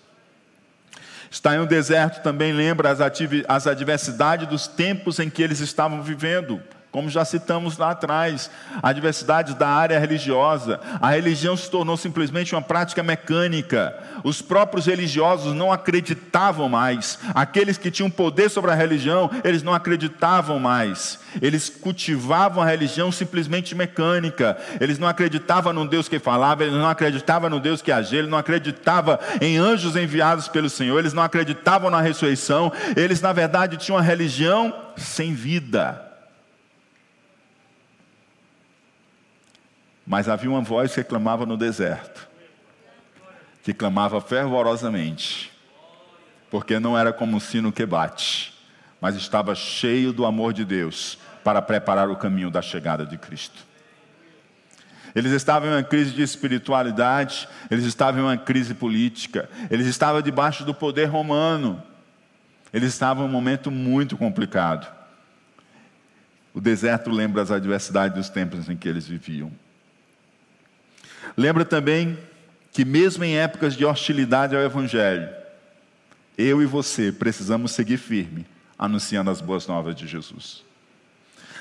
Estar 1.31 1.55
em 1.55 1.59
um 1.59 1.65
deserto 1.65 2.21
também 2.21 2.53
lembra 2.53 2.91
as, 2.91 2.99
as 3.47 3.65
adversidades 3.65 4.47
dos 4.47 4.67
tempos 4.67 5.17
em 5.17 5.27
que 5.27 5.41
eles 5.41 5.59
estavam 5.59 6.03
vivendo 6.03 6.61
como 6.93 7.09
já 7.09 7.25
citamos 7.25 7.79
lá 7.79 7.89
atrás, 7.89 8.51
a 8.81 8.93
diversidade 8.93 9.55
da 9.55 9.67
área 9.67 9.97
religiosa. 9.97 10.79
A 11.01 11.09
religião 11.09 11.57
se 11.57 11.67
tornou 11.67 11.97
simplesmente 11.97 12.53
uma 12.53 12.61
prática 12.61 13.01
mecânica. 13.01 13.97
Os 14.23 14.43
próprios 14.43 14.85
religiosos 14.85 15.55
não 15.55 15.73
acreditavam 15.73 16.69
mais. 16.69 17.17
Aqueles 17.33 17.79
que 17.79 17.89
tinham 17.89 18.11
poder 18.11 18.47
sobre 18.47 18.69
a 18.69 18.75
religião, 18.75 19.27
eles 19.43 19.63
não 19.63 19.73
acreditavam 19.73 20.59
mais. 20.59 21.17
Eles 21.41 21.67
cultivavam 21.67 22.61
a 22.61 22.67
religião 22.67 23.11
simplesmente 23.11 23.73
mecânica. 23.73 24.55
Eles 24.79 24.99
não 24.99 25.07
acreditavam 25.07 25.73
no 25.73 25.87
Deus 25.87 26.07
que 26.07 26.19
falava, 26.19 26.63
eles 26.63 26.75
não 26.75 26.87
acreditavam 26.87 27.49
no 27.49 27.59
Deus 27.59 27.81
que 27.81 27.91
agia, 27.91 28.19
eles 28.19 28.29
não 28.29 28.37
acreditavam 28.37 29.17
em 29.41 29.57
anjos 29.57 29.95
enviados 29.95 30.47
pelo 30.47 30.69
Senhor, 30.69 30.99
eles 30.99 31.13
não 31.13 31.23
acreditavam 31.23 31.89
na 31.89 32.01
ressurreição. 32.01 32.71
Eles, 32.95 33.19
na 33.19 33.33
verdade, 33.33 33.77
tinham 33.77 33.97
uma 33.97 34.03
religião 34.03 34.71
sem 34.95 35.33
vida. 35.33 36.12
Mas 40.05 40.27
havia 40.27 40.49
uma 40.49 40.61
voz 40.61 40.93
que 40.93 41.03
clamava 41.03 41.45
no 41.45 41.55
deserto, 41.55 42.27
que 43.63 43.73
clamava 43.73 44.19
fervorosamente, 44.19 45.51
porque 46.51 46.79
não 46.79 46.97
era 46.97 47.13
como 47.13 47.37
um 47.37 47.39
sino 47.39 47.71
que 47.71 47.85
bate, 47.85 48.53
mas 48.99 49.15
estava 49.15 49.55
cheio 49.55 50.11
do 50.11 50.25
amor 50.25 50.53
de 50.53 50.65
Deus 50.65 51.17
para 51.43 51.61
preparar 51.61 52.09
o 52.09 52.15
caminho 52.15 52.51
da 52.51 52.61
chegada 52.61 53.05
de 53.05 53.17
Cristo. 53.17 53.65
Eles 55.15 55.31
estavam 55.31 55.69
em 55.69 55.73
uma 55.73 55.83
crise 55.83 56.11
de 56.11 56.21
espiritualidade, 56.21 57.47
eles 57.69 57.85
estavam 57.85 58.21
em 58.21 58.23
uma 58.23 58.37
crise 58.37 58.73
política, 58.73 59.49
eles 59.69 59.85
estavam 59.87 60.21
debaixo 60.21 60.65
do 60.65 60.73
poder 60.73 61.05
romano, 61.05 61.81
eles 62.73 62.93
estavam 62.93 63.25
em 63.25 63.29
um 63.29 63.31
momento 63.31 63.69
muito 63.69 64.17
complicado. 64.17 64.91
O 66.53 66.59
deserto 66.59 67.09
lembra 67.09 67.41
as 67.41 67.51
adversidades 67.51 68.15
dos 68.15 68.29
tempos 68.29 68.69
em 68.69 68.75
que 68.75 68.89
eles 68.89 69.07
viviam. 69.07 69.51
Lembra 71.35 71.65
também 71.65 72.17
que, 72.71 72.85
mesmo 72.85 73.23
em 73.23 73.37
épocas 73.37 73.75
de 73.75 73.85
hostilidade 73.85 74.55
ao 74.55 74.61
Evangelho, 74.61 75.29
eu 76.37 76.61
e 76.61 76.65
você 76.65 77.11
precisamos 77.11 77.71
seguir 77.71 77.97
firme, 77.97 78.45
anunciando 78.77 79.29
as 79.29 79.41
boas 79.41 79.67
novas 79.67 79.95
de 79.95 80.07
Jesus. 80.07 80.63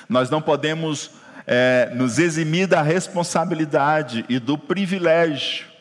Nós 0.09 0.29
não 0.29 0.41
podemos 0.41 1.11
é, 1.45 1.91
nos 1.95 2.19
eximir 2.19 2.67
da 2.67 2.81
responsabilidade 2.81 4.25
e 4.27 4.39
do 4.39 4.57
privilégio 4.57 5.73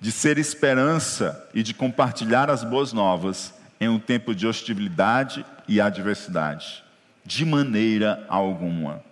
de 0.00 0.10
ser 0.10 0.38
esperança 0.38 1.46
e 1.52 1.62
de 1.62 1.74
compartilhar 1.74 2.48
as 2.48 2.64
boas 2.64 2.92
novas 2.92 3.52
em 3.78 3.88
um 3.88 3.98
tempo 3.98 4.34
de 4.34 4.46
hostilidade 4.46 5.44
e 5.68 5.80
adversidade, 5.80 6.82
de 7.24 7.44
maneira 7.44 8.24
alguma. 8.28 9.02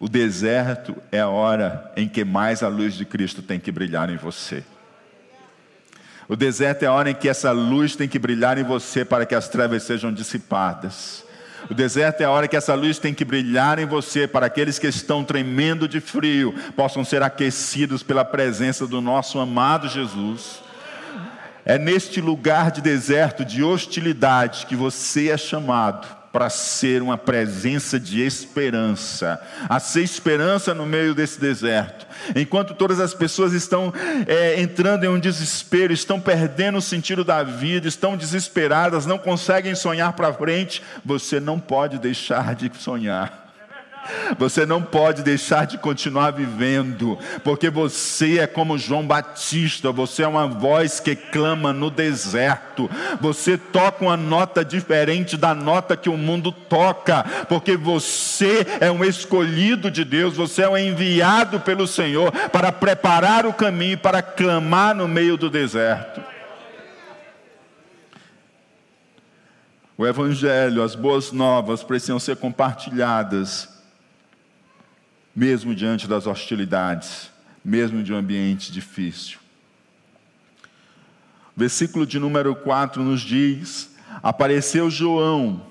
O 0.00 0.08
deserto 0.08 0.96
é 1.12 1.20
a 1.20 1.28
hora 1.28 1.92
em 1.94 2.08
que 2.08 2.24
mais 2.24 2.62
a 2.62 2.68
luz 2.68 2.94
de 2.94 3.04
Cristo 3.04 3.42
tem 3.42 3.60
que 3.60 3.70
brilhar 3.70 4.08
em 4.08 4.16
você. 4.16 4.64
O 6.26 6.34
deserto 6.34 6.84
é 6.84 6.86
a 6.86 6.92
hora 6.92 7.10
em 7.10 7.14
que 7.14 7.28
essa 7.28 7.50
luz 7.50 7.94
tem 7.94 8.08
que 8.08 8.18
brilhar 8.18 8.56
em 8.56 8.64
você 8.64 9.04
para 9.04 9.26
que 9.26 9.34
as 9.34 9.46
trevas 9.46 9.82
sejam 9.82 10.10
dissipadas. 10.10 11.22
O 11.68 11.74
deserto 11.74 12.22
é 12.22 12.24
a 12.24 12.30
hora 12.30 12.48
que 12.48 12.56
essa 12.56 12.72
luz 12.72 12.98
tem 12.98 13.12
que 13.12 13.26
brilhar 13.26 13.78
em 13.78 13.84
você 13.84 14.26
para 14.26 14.46
aqueles 14.46 14.78
que 14.78 14.86
estão 14.86 15.22
tremendo 15.22 15.86
de 15.86 16.00
frio 16.00 16.54
possam 16.74 17.04
ser 17.04 17.22
aquecidos 17.22 18.02
pela 18.02 18.24
presença 18.24 18.86
do 18.86 19.02
nosso 19.02 19.38
amado 19.38 19.86
Jesus. 19.86 20.62
É 21.62 21.76
neste 21.76 22.22
lugar 22.22 22.70
de 22.70 22.80
deserto, 22.80 23.44
de 23.44 23.62
hostilidade, 23.62 24.64
que 24.64 24.74
você 24.74 25.28
é 25.28 25.36
chamado 25.36 26.19
para 26.32 26.48
ser 26.48 27.02
uma 27.02 27.18
presença 27.18 27.98
de 27.98 28.22
esperança, 28.22 29.40
a 29.68 29.80
ser 29.80 30.02
esperança 30.02 30.72
no 30.72 30.86
meio 30.86 31.14
desse 31.14 31.40
deserto. 31.40 32.06
Enquanto 32.36 32.74
todas 32.74 33.00
as 33.00 33.12
pessoas 33.12 33.52
estão 33.52 33.92
é, 34.26 34.60
entrando 34.60 35.04
em 35.04 35.08
um 35.08 35.18
desespero, 35.18 35.92
estão 35.92 36.20
perdendo 36.20 36.78
o 36.78 36.82
sentido 36.82 37.24
da 37.24 37.42
vida, 37.42 37.88
estão 37.88 38.16
desesperadas, 38.16 39.06
não 39.06 39.18
conseguem 39.18 39.74
sonhar 39.74 40.12
para 40.12 40.32
frente, 40.32 40.82
você 41.04 41.40
não 41.40 41.58
pode 41.58 41.98
deixar 41.98 42.54
de 42.54 42.70
sonhar. 42.78 43.49
Você 44.38 44.64
não 44.64 44.82
pode 44.82 45.22
deixar 45.22 45.66
de 45.66 45.78
continuar 45.78 46.30
vivendo, 46.30 47.18
porque 47.42 47.68
você 47.68 48.38
é 48.38 48.46
como 48.46 48.78
João 48.78 49.06
Batista, 49.06 49.92
você 49.92 50.22
é 50.22 50.28
uma 50.28 50.46
voz 50.46 51.00
que 51.00 51.16
clama 51.16 51.72
no 51.72 51.90
deserto. 51.90 52.90
Você 53.20 53.58
toca 53.58 54.04
uma 54.04 54.16
nota 54.16 54.64
diferente 54.64 55.36
da 55.36 55.54
nota 55.54 55.96
que 55.96 56.08
o 56.08 56.16
mundo 56.16 56.52
toca, 56.52 57.24
porque 57.48 57.76
você 57.76 58.66
é 58.80 58.90
um 58.90 59.04
escolhido 59.04 59.90
de 59.90 60.04
Deus, 60.04 60.36
você 60.36 60.62
é 60.62 60.68
um 60.68 60.78
enviado 60.78 61.60
pelo 61.60 61.86
Senhor 61.86 62.32
para 62.50 62.72
preparar 62.72 63.46
o 63.46 63.52
caminho 63.52 63.98
para 63.98 64.22
clamar 64.22 64.94
no 64.94 65.08
meio 65.08 65.36
do 65.36 65.50
deserto. 65.50 66.20
O 69.96 70.06
Evangelho, 70.06 70.82
as 70.82 70.94
boas 70.94 71.30
novas 71.30 71.82
precisam 71.82 72.18
ser 72.18 72.36
compartilhadas 72.36 73.79
mesmo 75.34 75.74
diante 75.74 76.08
das 76.08 76.26
hostilidades, 76.26 77.30
mesmo 77.64 78.02
de 78.02 78.12
um 78.12 78.16
ambiente 78.16 78.72
difícil. 78.72 79.38
Versículo 81.56 82.06
de 82.06 82.18
número 82.18 82.54
4 82.54 83.02
nos 83.02 83.20
diz: 83.20 83.94
Apareceu 84.22 84.90
João, 84.90 85.66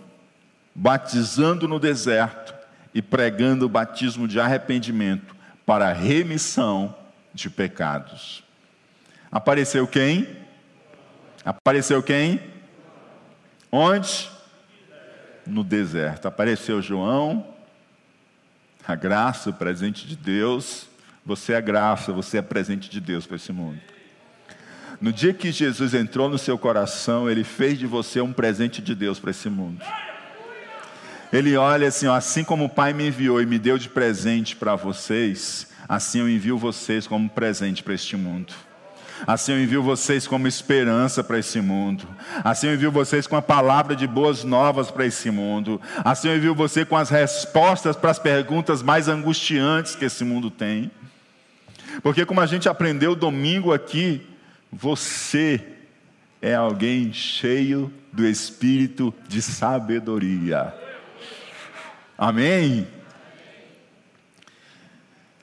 batizando 0.73 1.67
no 1.67 1.79
deserto 1.79 2.53
e 2.93 3.01
pregando 3.01 3.65
o 3.65 3.69
batismo 3.69 4.27
de 4.27 4.39
arrependimento 4.39 5.35
para 5.65 5.93
remissão 5.93 6.95
de 7.33 7.49
pecados. 7.49 8.43
Apareceu 9.31 9.87
quem? 9.87 10.27
Apareceu 11.45 12.01
quem? 12.01 12.41
Onde? 13.71 14.29
No 15.45 15.63
deserto. 15.63 16.27
Apareceu 16.27 16.81
João, 16.81 17.45
a 18.91 18.95
graça, 18.95 19.51
o 19.51 19.53
presente 19.53 20.07
de 20.07 20.15
Deus. 20.15 20.87
Você 21.23 21.53
é 21.53 21.61
graça, 21.61 22.11
você 22.11 22.39
é 22.39 22.41
presente 22.41 22.89
de 22.89 22.99
Deus 22.99 23.27
para 23.27 23.35
esse 23.35 23.51
mundo. 23.51 23.79
No 24.99 25.13
dia 25.13 25.31
que 25.31 25.51
Jesus 25.51 25.93
entrou 25.93 26.27
no 26.27 26.39
seu 26.39 26.57
coração, 26.57 27.29
ele 27.29 27.43
fez 27.43 27.77
de 27.77 27.85
você 27.85 28.19
um 28.19 28.33
presente 28.33 28.81
de 28.81 28.95
Deus 28.95 29.19
para 29.19 29.29
esse 29.29 29.47
mundo. 29.47 29.85
Ele 31.31 31.55
olha 31.55 31.87
assim, 31.87 32.07
ó, 32.07 32.15
assim 32.15 32.43
como 32.43 32.65
o 32.65 32.69
Pai 32.69 32.91
me 32.91 33.07
enviou 33.07 33.39
e 33.39 33.45
me 33.45 33.59
deu 33.59 33.77
de 33.77 33.87
presente 33.87 34.55
para 34.55 34.75
vocês, 34.75 35.67
assim 35.87 36.21
eu 36.21 36.27
envio 36.27 36.57
vocês 36.57 37.05
como 37.05 37.29
presente 37.29 37.83
para 37.83 37.93
este 37.93 38.17
mundo. 38.17 38.55
Assim 39.27 39.53
eu 39.53 39.61
envio 39.61 39.83
vocês 39.83 40.27
como 40.27 40.47
esperança 40.47 41.23
para 41.23 41.39
esse 41.39 41.61
mundo. 41.61 42.07
Assim 42.43 42.67
eu 42.67 42.73
envio 42.73 42.91
vocês 42.91 43.27
com 43.27 43.35
a 43.35 43.41
palavra 43.41 43.95
de 43.95 44.07
boas 44.07 44.43
novas 44.43 44.89
para 44.89 45.05
esse 45.05 45.29
mundo. 45.29 45.79
Assim 46.03 46.29
eu 46.29 46.37
envio 46.37 46.55
você 46.55 46.85
com 46.85 46.95
as 46.95 47.09
respostas 47.09 47.95
para 47.95 48.11
as 48.11 48.19
perguntas 48.19 48.81
mais 48.81 49.07
angustiantes 49.07 49.95
que 49.95 50.05
esse 50.05 50.23
mundo 50.23 50.49
tem. 50.49 50.91
Porque 52.01 52.25
como 52.25 52.41
a 52.41 52.45
gente 52.45 52.69
aprendeu 52.69 53.15
domingo 53.15 53.73
aqui, 53.73 54.25
você 54.71 55.61
é 56.41 56.55
alguém 56.55 57.11
cheio 57.11 57.91
do 58.11 58.25
espírito 58.25 59.13
de 59.27 59.41
sabedoria. 59.41 60.73
Amém? 62.17 62.87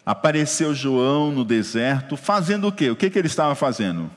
Apareceu 0.07 0.73
João 0.73 1.33
no 1.33 1.45
deserto, 1.45 2.17
fazendo 2.17 2.69
o 2.69 2.73
quê? 2.73 2.91
O 2.91 2.97
que, 2.97 3.11
que 3.11 3.19
ele 3.19 3.27
estava 3.27 3.57
fazendo? 3.57 4.05
O 4.05 4.11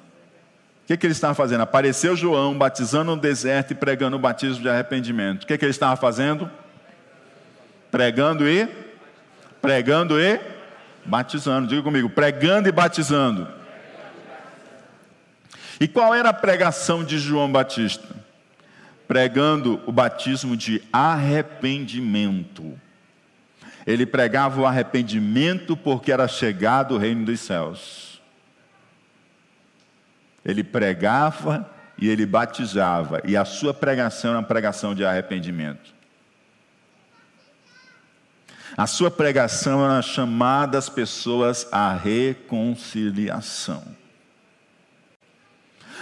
que, 0.86 0.96
que 0.96 1.06
ele 1.08 1.14
estava 1.14 1.34
fazendo? 1.34 1.62
Apareceu 1.62 2.16
João 2.16 2.56
batizando 2.56 3.16
no 3.16 3.20
deserto 3.20 3.72
e 3.72 3.76
pregando 3.76 4.16
o 4.16 4.20
batismo 4.20 4.62
de 4.62 4.70
arrependimento. 4.70 5.44
O 5.44 5.48
que, 5.48 5.58
que 5.58 5.66
ele 5.66 5.72
estava 5.72 5.96
fazendo? 5.96 6.50
Pregando 7.90 8.48
e 8.48 8.70
pregando 9.60 10.22
e 10.22 10.40
batizando. 11.04 11.68
Diga 11.68 11.82
comigo, 11.82 12.08
pregando 12.08 12.70
e 12.70 12.72
batizando. 12.72 13.48
E 15.80 15.88
qual 15.88 16.14
era 16.14 16.30
a 16.30 16.34
pregação 16.34 17.04
de 17.04 17.18
João 17.18 17.52
Batista? 17.52 18.16
Pregando 19.08 19.82
o 19.88 19.92
batismo 19.92 20.56
de 20.56 20.84
arrependimento. 20.94 22.78
Ele 23.90 24.06
pregava 24.06 24.62
o 24.62 24.68
arrependimento 24.68 25.76
porque 25.76 26.12
era 26.12 26.28
chegado 26.28 26.94
o 26.94 26.98
reino 27.00 27.26
dos 27.26 27.40
céus. 27.40 28.22
Ele 30.46 30.64
pregava 30.64 31.68
e 31.98 32.08
ele 32.08 32.24
batizava, 32.24 33.20
e 33.26 33.36
a 33.36 33.44
sua 33.44 33.74
pregação 33.74 34.30
era 34.30 34.40
uma 34.42 34.46
pregação 34.46 34.94
de 34.94 35.04
arrependimento. 35.04 35.92
A 38.78 38.86
sua 38.86 39.10
pregação 39.10 39.84
era 39.84 40.04
chamada 40.04 40.78
as 40.78 40.88
pessoas 40.88 41.68
à 41.72 41.92
reconciliação. 41.92 43.84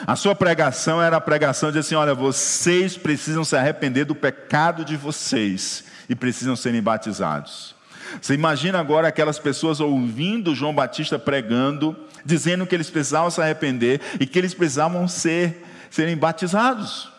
A 0.05 0.17
sua 0.17 0.35
pregação 0.35 1.01
era 1.01 1.15
a 1.15 1.21
pregação 1.21 1.71
de 1.71 1.79
assim: 1.79 1.95
olha, 1.95 2.13
vocês 2.13 2.97
precisam 2.97 3.45
se 3.45 3.55
arrepender 3.55 4.03
do 4.03 4.13
pecado 4.13 4.83
de 4.83 4.97
vocês 4.97 5.85
e 6.09 6.15
precisam 6.15 6.57
serem 6.57 6.83
batizados. 6.83 7.76
Você 8.21 8.33
imagina 8.33 8.79
agora 8.79 9.07
aquelas 9.07 9.39
pessoas 9.39 9.79
ouvindo 9.79 10.55
João 10.55 10.73
Batista 10.73 11.17
pregando, 11.17 11.95
dizendo 12.25 12.65
que 12.65 12.75
eles 12.75 12.89
precisavam 12.89 13.29
se 13.29 13.41
arrepender 13.41 14.01
e 14.19 14.25
que 14.25 14.37
eles 14.37 14.53
precisavam 14.53 15.07
ser 15.07 15.65
serem 15.89 16.17
batizados. 16.17 17.09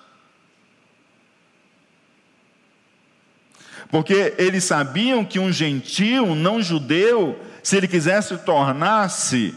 Porque 3.90 4.34
eles 4.36 4.64
sabiam 4.64 5.24
que 5.24 5.38
um 5.38 5.50
gentio, 5.50 6.24
um 6.24 6.34
não 6.34 6.60
judeu, 6.60 7.40
se 7.62 7.76
ele 7.76 7.88
quisesse 7.88 8.36
tornar-se 8.38 9.54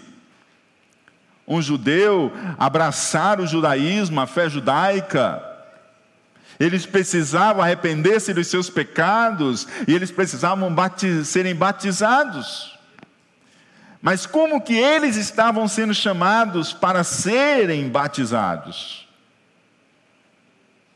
um 1.47 1.61
judeu, 1.61 2.31
abraçar 2.57 3.41
o 3.41 3.47
judaísmo, 3.47 4.21
a 4.21 4.27
fé 4.27 4.49
judaica, 4.49 5.50
eles 6.61 6.85
precisavam 6.85 7.63
arrepender-se 7.63 8.35
dos 8.35 8.45
seus 8.45 8.69
pecados 8.69 9.67
e 9.87 9.95
eles 9.95 10.11
precisavam 10.11 10.71
batiz, 10.71 11.27
serem 11.27 11.55
batizados. 11.55 12.77
Mas 13.99 14.27
como 14.27 14.61
que 14.61 14.75
eles 14.75 15.15
estavam 15.15 15.67
sendo 15.67 15.91
chamados 15.91 16.71
para 16.71 17.03
serem 17.03 17.89
batizados? 17.89 19.07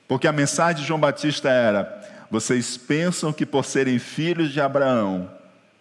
Porque 0.07 0.27
a 0.27 0.31
mensagem 0.31 0.83
de 0.83 0.87
João 0.87 0.99
Batista 0.99 1.49
era: 1.49 2.27
vocês 2.29 2.77
pensam 2.77 3.33
que 3.33 3.45
por 3.45 3.65
serem 3.65 3.97
filhos 3.97 4.53
de 4.53 4.61
Abraão, 4.61 5.31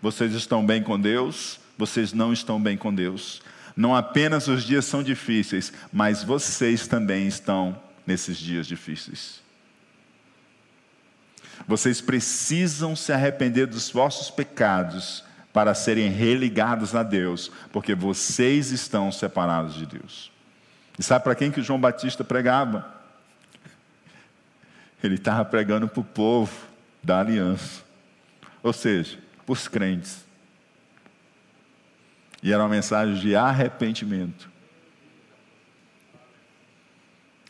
vocês 0.00 0.32
estão 0.32 0.64
bem 0.64 0.82
com 0.82 0.98
Deus? 0.98 1.60
Vocês 1.76 2.14
não 2.14 2.32
estão 2.32 2.58
bem 2.58 2.78
com 2.78 2.94
Deus. 2.94 3.42
Não 3.76 3.94
apenas 3.94 4.48
os 4.48 4.64
dias 4.64 4.86
são 4.86 5.02
difíceis, 5.02 5.74
mas 5.92 6.24
vocês 6.24 6.86
também 6.86 7.26
estão 7.26 7.78
nesses 8.06 8.38
dias 8.38 8.66
difíceis. 8.66 9.43
Vocês 11.66 12.00
precisam 12.00 12.94
se 12.94 13.12
arrepender 13.12 13.66
dos 13.66 13.90
vossos 13.90 14.30
pecados 14.30 15.24
para 15.52 15.74
serem 15.74 16.10
religados 16.10 16.94
a 16.94 17.02
Deus, 17.02 17.50
porque 17.72 17.94
vocês 17.94 18.72
estão 18.72 19.12
separados 19.12 19.74
de 19.74 19.86
Deus. 19.86 20.32
E 20.98 21.02
sabe 21.02 21.24
para 21.24 21.34
quem 21.34 21.50
que 21.50 21.62
João 21.62 21.80
Batista 21.80 22.24
pregava? 22.24 22.92
Ele 25.02 25.14
estava 25.14 25.44
pregando 25.44 25.86
para 25.86 26.00
o 26.00 26.04
povo 26.04 26.52
da 27.02 27.20
aliança, 27.20 27.82
ou 28.62 28.72
seja, 28.72 29.18
para 29.44 29.52
os 29.52 29.68
crentes. 29.68 30.24
E 32.42 32.52
era 32.52 32.62
uma 32.62 32.68
mensagem 32.68 33.14
de 33.14 33.36
arrependimento. 33.36 34.50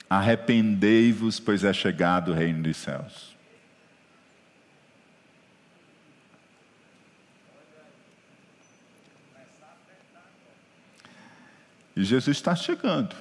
Arrependei-vos, 0.08 1.40
pois 1.40 1.64
é 1.64 1.72
chegado 1.72 2.32
o 2.32 2.34
reino 2.34 2.62
dos 2.62 2.76
céus. 2.76 3.33
E 11.96 12.02
Jesus 12.02 12.36
está 12.36 12.54
chegando. 12.54 13.14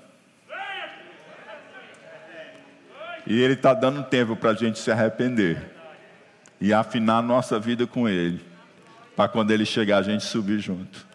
E 3.26 3.42
Ele 3.42 3.54
está 3.54 3.74
dando 3.74 4.04
tempo 4.04 4.36
para 4.36 4.52
a 4.52 4.54
gente 4.54 4.80
se 4.80 4.92
arrepender 4.92 5.72
e 6.60 6.74
afinar 6.74 7.22
nossa 7.22 7.60
vida 7.60 7.86
com 7.86 8.08
Ele, 8.08 8.44
para 9.16 9.30
quando 9.30 9.52
Ele 9.52 9.66
chegar 9.66 9.98
a 9.98 10.02
gente 10.02 10.24
subir 10.24 10.60
junto. 10.60 11.06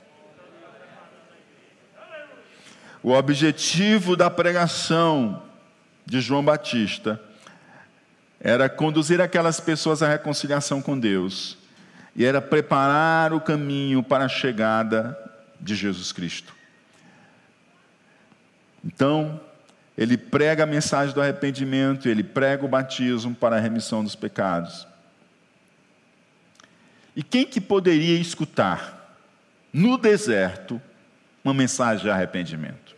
O 3.02 3.12
objetivo 3.12 4.16
da 4.16 4.28
pregação 4.28 5.42
de 6.04 6.20
João 6.20 6.44
Batista 6.44 7.20
era 8.40 8.68
conduzir 8.68 9.20
aquelas 9.20 9.60
pessoas 9.60 10.02
à 10.02 10.08
reconciliação 10.08 10.80
com 10.80 10.98
Deus 10.98 11.58
e 12.14 12.24
era 12.24 12.40
preparar 12.40 13.32
o 13.32 13.40
caminho 13.40 14.02
para 14.02 14.24
a 14.24 14.28
chegada 14.28 15.16
de 15.60 15.74
Jesus 15.74 16.12
Cristo. 16.12 16.57
Então, 18.84 19.40
ele 19.96 20.16
prega 20.16 20.62
a 20.62 20.66
mensagem 20.66 21.14
do 21.14 21.20
arrependimento, 21.20 22.08
ele 22.08 22.22
prega 22.22 22.64
o 22.64 22.68
batismo 22.68 23.34
para 23.34 23.56
a 23.56 23.60
remissão 23.60 24.04
dos 24.04 24.14
pecados. 24.14 24.86
E 27.16 27.22
quem 27.22 27.44
que 27.44 27.60
poderia 27.60 28.16
escutar 28.18 29.18
no 29.72 29.98
deserto 29.98 30.80
uma 31.44 31.52
mensagem 31.52 32.04
de 32.04 32.10
arrependimento? 32.10 32.94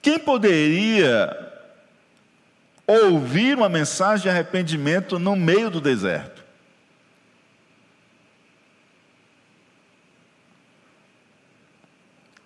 Quem 0.00 0.16
poderia 0.16 1.36
ouvir 2.86 3.58
uma 3.58 3.68
mensagem 3.68 4.22
de 4.22 4.30
arrependimento 4.30 5.18
no 5.18 5.34
meio 5.34 5.70
do 5.70 5.80
deserto? 5.80 6.37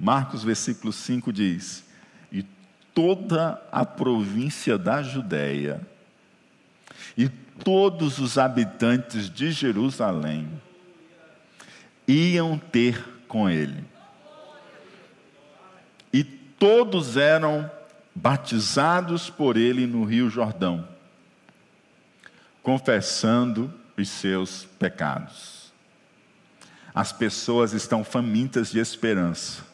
Marcos 0.02 0.42
versículo 0.42 0.92
5 0.92 1.32
diz: 1.32 1.84
toda 2.94 3.62
a 3.70 3.84
província 3.84 4.76
da 4.76 5.02
Judéia 5.02 5.80
e 7.16 7.28
todos 7.28 8.18
os 8.18 8.38
habitantes 8.38 9.30
de 9.30 9.50
Jerusalém 9.50 10.48
iam 12.06 12.58
ter 12.58 13.02
com 13.28 13.48
ele. 13.48 13.84
E 16.12 16.22
todos 16.22 17.16
eram 17.16 17.70
batizados 18.14 19.30
por 19.30 19.56
ele 19.56 19.86
no 19.86 20.04
Rio 20.04 20.28
Jordão, 20.28 20.86
confessando 22.62 23.72
os 23.96 24.08
seus 24.08 24.64
pecados. 24.78 25.72
As 26.94 27.10
pessoas 27.10 27.72
estão 27.72 28.04
famintas 28.04 28.70
de 28.70 28.78
esperança 28.78 29.71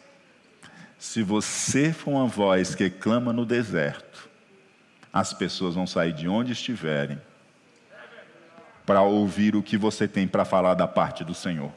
se 0.98 1.22
você 1.22 1.92
for 1.92 2.10
uma 2.10 2.26
voz 2.26 2.74
que 2.74 2.90
clama 2.90 3.32
no 3.32 3.46
deserto, 3.46 4.28
as 5.12 5.32
pessoas 5.32 5.74
vão 5.74 5.86
sair 5.86 6.12
de 6.12 6.28
onde 6.28 6.52
estiverem 6.52 7.18
para 8.84 9.02
ouvir 9.02 9.54
o 9.54 9.62
que 9.62 9.76
você 9.76 10.08
tem 10.08 10.26
para 10.26 10.44
falar 10.44 10.74
da 10.74 10.88
parte 10.88 11.22
do 11.22 11.34
Senhor, 11.34 11.70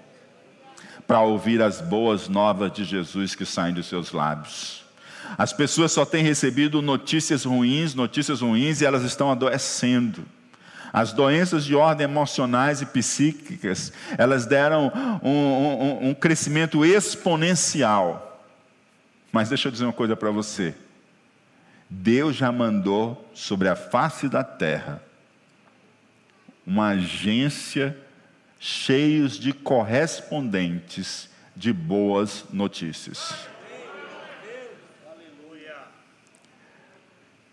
para 1.06 1.22
ouvir 1.22 1.62
as 1.62 1.82
boas 1.82 2.28
novas 2.28 2.72
de 2.72 2.84
Jesus 2.84 3.36
que 3.36 3.46
saem 3.46 3.74
dos 3.74 3.86
seus 3.86 4.12
lábios. 4.12 4.84
As 5.38 5.54
pessoas 5.54 5.92
só 5.92 6.04
têm 6.04 6.24
recebido 6.24 6.82
notícias 6.82 7.46
ruins, 7.46 7.94
notícias 7.94 8.42
ruins, 8.42 8.82
e 8.82 8.86
elas 8.86 9.04
estão 9.04 9.32
adoecendo. 9.32 10.26
As 10.92 11.14
doenças 11.14 11.64
de 11.64 11.76
ordem 11.76 12.04
emocionais 12.06 12.82
e 12.82 12.86
psíquicas, 12.86 13.94
elas 14.18 14.46
deram 14.46 14.92
um, 15.24 15.30
um, 15.30 16.10
um 16.10 16.14
crescimento 16.14 16.84
exponencial. 16.84 18.31
Mas 19.32 19.50
deixa 19.50 19.68
eu 19.68 19.72
dizer 19.72 19.86
uma 19.86 19.94
coisa 19.94 20.16
para 20.16 20.32
você. 20.32 20.76
Deus 21.90 22.36
já 22.36 22.52
mandou 22.52 23.30
sobre 23.34 23.68
a 23.68 23.76
face 23.76 24.30
da 24.30 24.44
terra 24.44 25.02
uma 26.66 26.90
agência 26.90 27.98
cheios 28.60 29.40
de 29.40 29.52
correspondentes 29.52 31.30
de 31.56 31.74
boas 31.74 32.46
notícias. 32.52 33.34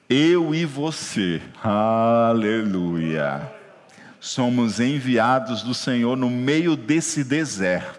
Eu 0.09 0.55
e 0.55 0.65
você, 0.65 1.43
aleluia, 1.63 3.53
somos 4.21 4.81
enviados 4.81 5.63
do 5.63 5.75
Senhor 5.75 6.17
no 6.17 6.31
meio 6.31 6.77
desse 6.77 7.23
deserto. 7.23 7.98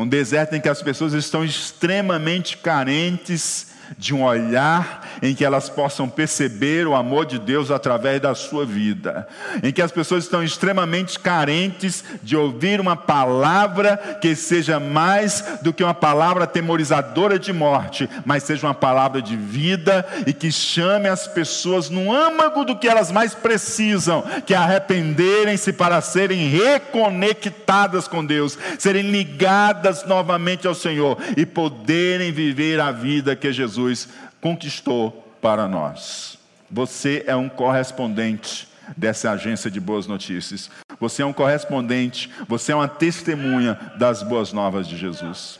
Um 0.00 0.08
deserto 0.08 0.54
em 0.54 0.60
que 0.62 0.68
as 0.70 0.80
pessoas 0.80 1.12
estão 1.12 1.44
extremamente 1.44 2.56
carentes 2.56 3.66
de 3.98 4.14
um 4.14 4.22
olhar 4.22 5.08
em 5.22 5.34
que 5.34 5.44
elas 5.44 5.68
possam 5.68 6.08
perceber 6.08 6.86
o 6.86 6.94
amor 6.94 7.26
de 7.26 7.38
Deus 7.38 7.70
através 7.70 8.20
da 8.20 8.34
sua 8.34 8.64
vida, 8.64 9.26
em 9.62 9.72
que 9.72 9.82
as 9.82 9.92
pessoas 9.92 10.24
estão 10.24 10.42
extremamente 10.42 11.18
carentes 11.18 12.04
de 12.22 12.36
ouvir 12.36 12.80
uma 12.80 12.96
palavra 12.96 13.96
que 14.20 14.34
seja 14.34 14.78
mais 14.78 15.44
do 15.62 15.72
que 15.72 15.82
uma 15.82 15.94
palavra 15.94 16.46
temorizadora 16.46 17.38
de 17.38 17.52
morte, 17.52 18.08
mas 18.24 18.42
seja 18.42 18.66
uma 18.66 18.74
palavra 18.74 19.20
de 19.20 19.36
vida 19.36 20.06
e 20.26 20.32
que 20.32 20.52
chame 20.52 21.08
as 21.08 21.26
pessoas 21.26 21.90
no 21.90 22.12
âmago 22.12 22.64
do 22.64 22.76
que 22.76 22.88
elas 22.88 23.10
mais 23.10 23.34
precisam, 23.34 24.22
que 24.46 24.54
arrependerem-se 24.54 25.72
para 25.72 26.00
serem 26.00 26.48
reconectadas 26.48 28.06
com 28.06 28.24
Deus, 28.24 28.58
serem 28.78 29.10
ligadas 29.10 30.04
novamente 30.06 30.66
ao 30.66 30.74
Senhor 30.74 31.18
e 31.36 31.44
poderem 31.44 32.32
viver 32.32 32.80
a 32.80 32.90
vida 32.90 33.36
que 33.36 33.52
Jesus 33.52 33.79
Jesus 33.80 34.08
conquistou 34.40 35.10
para 35.40 35.66
nós. 35.66 36.38
Você 36.70 37.24
é 37.26 37.34
um 37.34 37.48
correspondente 37.48 38.68
dessa 38.96 39.30
agência 39.30 39.70
de 39.70 39.80
boas 39.80 40.06
notícias. 40.06 40.70
Você 40.98 41.22
é 41.22 41.26
um 41.26 41.32
correspondente, 41.32 42.30
você 42.46 42.72
é 42.72 42.74
uma 42.74 42.88
testemunha 42.88 43.78
das 43.98 44.22
boas 44.22 44.52
novas 44.52 44.86
de 44.86 44.96
Jesus. 44.96 45.58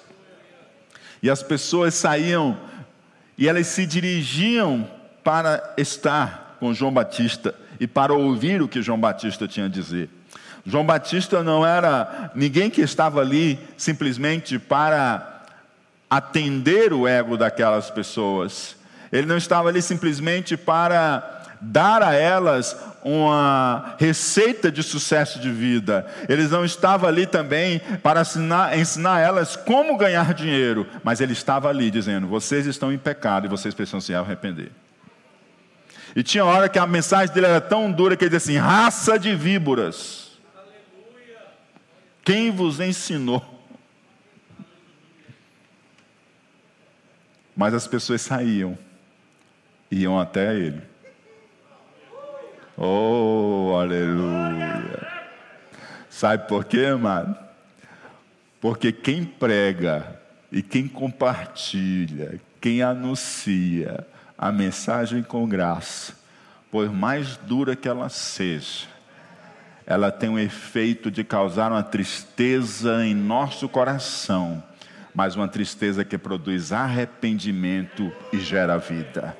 E 1.22 1.30
as 1.30 1.42
pessoas 1.42 1.94
saíam 1.94 2.58
e 3.38 3.48
elas 3.48 3.66
se 3.68 3.86
dirigiam 3.86 4.86
para 5.24 5.74
estar 5.78 6.56
com 6.60 6.74
João 6.74 6.92
Batista 6.92 7.54
e 7.78 7.86
para 7.86 8.12
ouvir 8.12 8.60
o 8.60 8.68
que 8.68 8.82
João 8.82 9.00
Batista 9.00 9.48
tinha 9.48 9.66
a 9.66 9.68
dizer. 9.68 10.10
João 10.66 10.84
Batista 10.84 11.42
não 11.42 11.66
era 11.66 12.30
ninguém 12.34 12.68
que 12.68 12.82
estava 12.82 13.20
ali 13.20 13.58
simplesmente 13.78 14.58
para 14.58 15.29
atender 16.10 16.92
o 16.92 17.06
ego 17.06 17.36
daquelas 17.36 17.88
pessoas. 17.88 18.76
Ele 19.12 19.26
não 19.26 19.36
estava 19.36 19.68
ali 19.68 19.80
simplesmente 19.80 20.56
para 20.56 21.40
dar 21.60 22.02
a 22.02 22.14
elas 22.14 22.76
uma 23.04 23.94
receita 23.98 24.70
de 24.70 24.82
sucesso 24.82 25.38
de 25.38 25.50
vida. 25.50 26.06
Ele 26.28 26.46
não 26.48 26.64
estava 26.64 27.06
ali 27.06 27.26
também 27.26 27.80
para 28.02 28.22
ensinar, 28.22 28.78
ensinar 28.78 29.20
elas 29.20 29.56
como 29.56 29.96
ganhar 29.96 30.34
dinheiro, 30.34 30.86
mas 31.04 31.20
ele 31.20 31.32
estava 31.32 31.68
ali 31.68 31.90
dizendo: 31.90 32.26
vocês 32.26 32.66
estão 32.66 32.92
em 32.92 32.98
pecado 32.98 33.46
e 33.46 33.48
vocês 33.48 33.74
precisam 33.74 34.00
se 34.00 34.14
arrepender. 34.14 34.72
E 36.14 36.22
tinha 36.22 36.44
hora 36.44 36.68
que 36.68 36.78
a 36.78 36.86
mensagem 36.86 37.32
dele 37.32 37.46
era 37.46 37.60
tão 37.60 37.90
dura 37.90 38.16
que 38.16 38.24
ele 38.24 38.36
dizia 38.36 38.58
assim: 38.60 38.66
raça 38.66 39.18
de 39.18 39.34
víboras. 39.34 40.30
Quem 42.22 42.50
vos 42.50 42.80
ensinou? 42.80 43.49
Mas 47.60 47.74
as 47.74 47.86
pessoas 47.86 48.22
saíam, 48.22 48.78
iam 49.90 50.18
até 50.18 50.56
ele. 50.56 50.80
Oh, 52.74 53.76
aleluia. 53.78 55.06
Sabe 56.08 56.48
por 56.48 56.64
quê, 56.64 56.86
amado? 56.86 57.36
Porque 58.62 58.90
quem 58.90 59.26
prega 59.26 60.18
e 60.50 60.62
quem 60.62 60.88
compartilha, 60.88 62.40
quem 62.62 62.80
anuncia 62.80 64.06
a 64.38 64.50
mensagem 64.50 65.22
com 65.22 65.46
graça, 65.46 66.14
por 66.70 66.90
mais 66.90 67.36
dura 67.36 67.76
que 67.76 67.88
ela 67.88 68.08
seja, 68.08 68.88
ela 69.84 70.10
tem 70.10 70.30
o 70.30 70.38
efeito 70.38 71.10
de 71.10 71.22
causar 71.22 71.70
uma 71.70 71.82
tristeza 71.82 73.04
em 73.04 73.14
nosso 73.14 73.68
coração 73.68 74.69
mas 75.14 75.36
uma 75.36 75.48
tristeza 75.48 76.04
que 76.04 76.16
produz 76.16 76.72
arrependimento 76.72 78.12
e 78.32 78.38
gera 78.38 78.78
vida. 78.78 79.36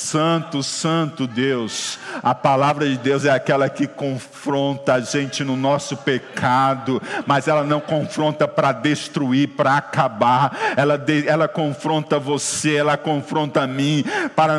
Santo, 0.00 0.62
Santo 0.62 1.26
Deus, 1.26 1.98
a 2.22 2.34
palavra 2.34 2.88
de 2.88 2.96
Deus 2.96 3.26
é 3.26 3.30
aquela 3.30 3.68
que 3.68 3.86
confronta 3.86 4.94
a 4.94 5.00
gente 5.00 5.44
no 5.44 5.56
nosso 5.56 5.94
pecado, 5.94 7.02
mas 7.26 7.46
ela 7.46 7.62
não 7.62 7.80
confronta 7.80 8.48
para 8.48 8.72
destruir, 8.72 9.48
para 9.48 9.76
acabar, 9.76 10.74
ela, 10.74 10.96
de, 10.96 11.28
ela 11.28 11.46
confronta 11.46 12.18
você, 12.18 12.76
ela 12.76 12.96
confronta 12.96 13.60
a 13.60 13.66
mim, 13.66 14.02
para 14.34 14.58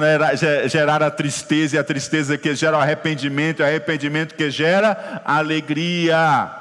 gerar 0.67 1.01
a 1.01 1.09
tristeza, 1.09 1.75
e 1.75 1.79
a 1.79 1.83
tristeza 1.83 2.37
que 2.37 2.53
gera 2.53 2.77
o 2.77 2.81
arrependimento, 2.81 3.61
e 3.61 3.63
o 3.63 3.65
arrependimento 3.65 4.35
que 4.35 4.51
gera 4.51 5.21
alegria. 5.25 6.60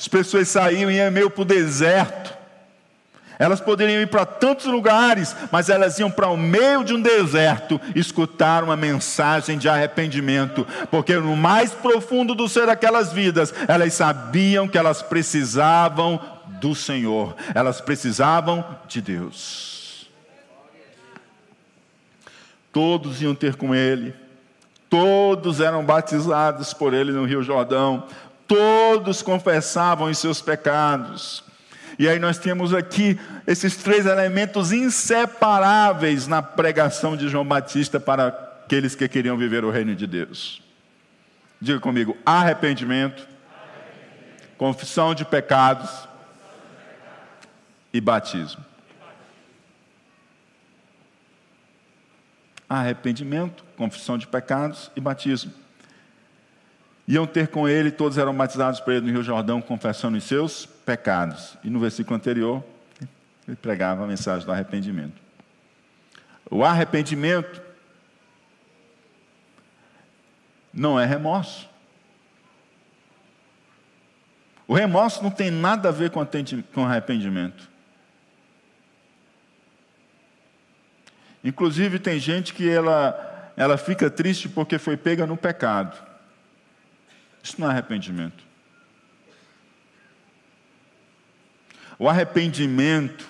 As 0.00 0.08
pessoas 0.08 0.48
saíam 0.48 0.90
e 0.90 0.96
iam 0.96 1.10
meio 1.10 1.28
para 1.28 1.42
o 1.42 1.44
deserto. 1.44 2.34
Elas 3.38 3.60
poderiam 3.60 4.00
ir 4.00 4.06
para 4.06 4.24
tantos 4.24 4.64
lugares, 4.64 5.36
mas 5.52 5.68
elas 5.68 5.98
iam 5.98 6.10
para 6.10 6.28
o 6.28 6.38
meio 6.38 6.82
de 6.82 6.94
um 6.94 7.02
deserto 7.02 7.78
escutar 7.94 8.64
uma 8.64 8.76
mensagem 8.76 9.58
de 9.58 9.68
arrependimento, 9.68 10.66
porque 10.90 11.14
no 11.16 11.36
mais 11.36 11.72
profundo 11.72 12.34
do 12.34 12.48
ser 12.48 12.66
daquelas 12.66 13.12
vidas, 13.12 13.52
elas 13.68 13.92
sabiam 13.92 14.66
que 14.66 14.78
elas 14.78 15.02
precisavam 15.02 16.18
do 16.46 16.74
Senhor, 16.74 17.34
elas 17.54 17.80
precisavam 17.82 18.64
de 18.88 19.02
Deus. 19.02 20.08
Todos 22.72 23.20
iam 23.20 23.34
ter 23.34 23.56
com 23.56 23.74
Ele, 23.74 24.14
todos 24.88 25.60
eram 25.60 25.84
batizados 25.84 26.72
por 26.72 26.94
Ele 26.94 27.12
no 27.12 27.24
Rio 27.24 27.42
Jordão, 27.42 28.06
todos 28.50 29.22
confessavam 29.22 30.10
os 30.10 30.18
seus 30.18 30.42
pecados. 30.42 31.44
E 31.96 32.08
aí 32.08 32.18
nós 32.18 32.36
temos 32.36 32.74
aqui 32.74 33.16
esses 33.46 33.76
três 33.76 34.06
elementos 34.06 34.72
inseparáveis 34.72 36.26
na 36.26 36.42
pregação 36.42 37.16
de 37.16 37.28
João 37.28 37.44
Batista 37.44 38.00
para 38.00 38.26
aqueles 38.26 38.96
que 38.96 39.08
queriam 39.08 39.36
viver 39.36 39.64
o 39.64 39.70
reino 39.70 39.94
de 39.94 40.04
Deus. 40.04 40.60
Diga 41.60 41.78
comigo: 41.78 42.16
arrependimento, 42.26 43.24
confissão 44.58 45.14
de 45.14 45.24
pecados 45.24 46.08
e 47.92 48.00
batismo. 48.00 48.64
Arrependimento, 52.68 53.64
confissão 53.76 54.18
de 54.18 54.26
pecados 54.26 54.90
e 54.96 55.00
batismo 55.00 55.52
iam 57.06 57.26
ter 57.26 57.48
com 57.48 57.68
ele, 57.68 57.90
todos 57.90 58.18
eram 58.18 58.34
batizados 58.34 58.80
por 58.80 58.92
ele 58.92 59.06
no 59.06 59.12
Rio 59.12 59.22
Jordão, 59.22 59.60
confessando 59.60 60.16
os 60.16 60.24
seus 60.24 60.66
pecados. 60.66 61.56
E 61.64 61.70
no 61.70 61.80
versículo 61.80 62.16
anterior, 62.16 62.62
ele 63.46 63.56
pregava 63.56 64.04
a 64.04 64.06
mensagem 64.06 64.46
do 64.46 64.52
arrependimento. 64.52 65.20
O 66.50 66.64
arrependimento 66.64 67.60
não 70.72 70.98
é 70.98 71.04
remorso. 71.04 71.68
O 74.66 74.74
remorso 74.74 75.22
não 75.22 75.30
tem 75.30 75.50
nada 75.50 75.88
a 75.88 75.92
ver 75.92 76.10
com 76.10 76.84
arrependimento. 76.84 77.68
Inclusive, 81.42 81.98
tem 81.98 82.18
gente 82.18 82.52
que 82.52 82.68
ela, 82.68 83.52
ela 83.56 83.76
fica 83.76 84.10
triste 84.10 84.48
porque 84.48 84.78
foi 84.78 84.96
pega 84.96 85.26
no 85.26 85.36
pecado. 85.36 86.09
Isso 87.42 87.60
não 87.60 87.68
é 87.68 87.70
arrependimento. 87.70 88.44
O 91.98 92.08
arrependimento, 92.08 93.28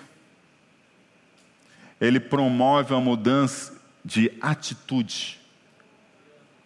ele 2.01 2.20
promove 2.20 2.94
a 2.94 3.01
mudança 3.01 3.81
de 4.05 4.33
atitude 4.40 5.40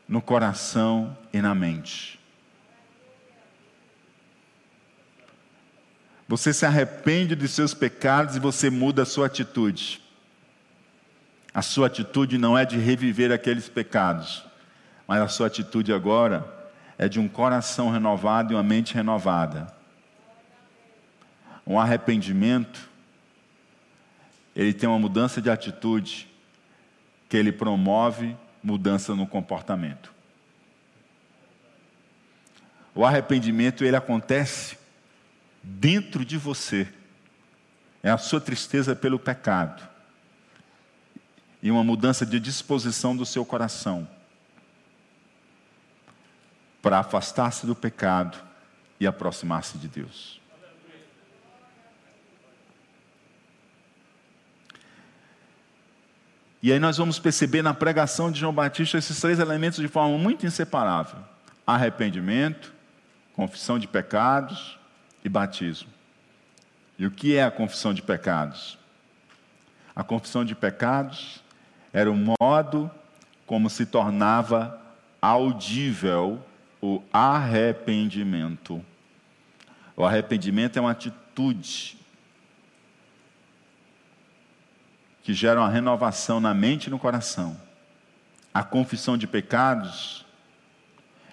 no 0.06 0.20
coração 0.20 1.16
e 1.32 1.40
na 1.40 1.54
mente. 1.54 2.20
Você 6.28 6.52
se 6.52 6.64
arrepende 6.64 7.34
de 7.34 7.48
seus 7.48 7.74
pecados 7.74 8.36
e 8.36 8.40
você 8.40 8.70
muda 8.70 9.02
a 9.02 9.06
sua 9.06 9.26
atitude. 9.26 10.02
A 11.52 11.62
sua 11.62 11.86
atitude 11.86 12.36
não 12.36 12.56
é 12.56 12.64
de 12.64 12.76
reviver 12.76 13.30
aqueles 13.30 13.68
pecados, 13.68 14.44
mas 15.06 15.20
a 15.22 15.28
sua 15.28 15.46
atitude 15.46 15.92
agora 15.92 16.63
é 16.98 17.08
de 17.08 17.18
um 17.18 17.28
coração 17.28 17.90
renovado 17.90 18.52
e 18.52 18.56
uma 18.56 18.62
mente 18.62 18.94
renovada. 18.94 19.72
Um 21.66 21.78
arrependimento, 21.78 22.88
ele 24.54 24.72
tem 24.72 24.88
uma 24.88 24.98
mudança 24.98 25.40
de 25.40 25.50
atitude, 25.50 26.28
que 27.28 27.36
ele 27.36 27.50
promove 27.50 28.36
mudança 28.62 29.14
no 29.14 29.26
comportamento. 29.26 30.12
O 32.94 33.04
arrependimento 33.04 33.84
ele 33.84 33.96
acontece 33.96 34.78
dentro 35.62 36.24
de 36.24 36.38
você. 36.38 36.86
É 38.02 38.10
a 38.10 38.18
sua 38.18 38.40
tristeza 38.40 38.94
pelo 38.94 39.18
pecado. 39.18 39.82
E 41.62 41.70
uma 41.70 41.82
mudança 41.82 42.24
de 42.24 42.38
disposição 42.38 43.16
do 43.16 43.26
seu 43.26 43.44
coração 43.44 44.06
para 46.84 46.98
afastar-se 46.98 47.66
do 47.66 47.74
pecado 47.74 48.36
e 49.00 49.06
aproximar-se 49.06 49.78
de 49.78 49.88
Deus. 49.88 50.38
E 56.62 56.70
aí 56.70 56.78
nós 56.78 56.98
vamos 56.98 57.18
perceber 57.18 57.62
na 57.62 57.72
pregação 57.72 58.30
de 58.30 58.38
João 58.38 58.52
Batista 58.52 58.98
esses 58.98 59.18
três 59.18 59.38
elementos 59.38 59.78
de 59.78 59.88
forma 59.88 60.18
muito 60.18 60.44
inseparável: 60.44 61.20
arrependimento, 61.66 62.70
confissão 63.32 63.78
de 63.78 63.88
pecados 63.88 64.78
e 65.24 65.28
batismo. 65.30 65.88
E 66.98 67.06
o 67.06 67.10
que 67.10 67.34
é 67.34 67.44
a 67.44 67.50
confissão 67.50 67.94
de 67.94 68.02
pecados? 68.02 68.78
A 69.96 70.04
confissão 70.04 70.44
de 70.44 70.54
pecados 70.54 71.42
era 71.94 72.10
o 72.10 72.36
modo 72.38 72.90
como 73.46 73.70
se 73.70 73.86
tornava 73.86 74.78
audível 75.22 76.44
o 76.84 77.02
arrependimento. 77.10 78.84
O 79.96 80.04
arrependimento 80.04 80.76
é 80.76 80.82
uma 80.82 80.90
atitude 80.90 81.96
que 85.22 85.32
geram 85.32 85.62
a 85.62 85.68
renovação 85.70 86.40
na 86.40 86.52
mente 86.52 86.88
e 86.88 86.90
no 86.90 86.98
coração. 86.98 87.58
A 88.52 88.62
confissão 88.62 89.16
de 89.16 89.26
pecados 89.26 90.26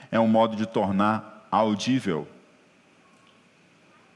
é 0.10 0.18
um 0.18 0.28
modo 0.28 0.56
de 0.56 0.66
tornar 0.66 1.46
audível 1.52 2.26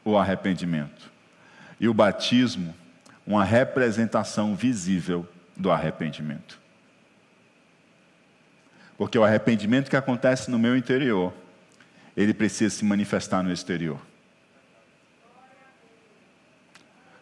o 0.05 0.17
arrependimento. 0.17 1.11
E 1.81 1.89
o 1.89 1.93
batismo, 1.93 2.73
uma 3.27 3.43
representação 3.43 4.55
visível 4.55 5.27
do 5.57 5.69
arrependimento. 5.69 6.64
Porque 8.97 9.17
o 9.17 9.23
arrependimento 9.23 9.89
que 9.89 9.95
acontece 9.95 10.49
no 10.49 10.57
meu 10.57 10.75
interior, 10.75 11.33
ele 12.15 12.33
precisa 12.33 12.75
se 12.75 12.85
manifestar 12.85 13.43
no 13.43 13.51
exterior. 13.51 13.99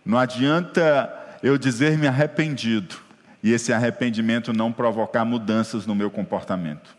Não 0.05 0.17
adianta 0.17 1.11
eu 1.41 1.57
dizer 1.57 1.97
me 1.97 2.07
arrependido 2.07 2.95
e 3.41 3.51
esse 3.51 3.73
arrependimento 3.73 4.53
não 4.53 4.71
provocar 4.71 5.25
mudanças 5.25 5.85
no 5.85 5.95
meu 5.95 6.11
comportamento. 6.11 6.95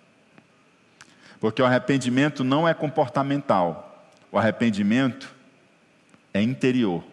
Porque 1.39 1.61
o 1.61 1.67
arrependimento 1.67 2.43
não 2.43 2.67
é 2.67 2.75
comportamental, 2.75 4.09
o 4.33 4.39
arrependimento 4.39 5.35
é 6.33 6.43
interior, 6.43 7.05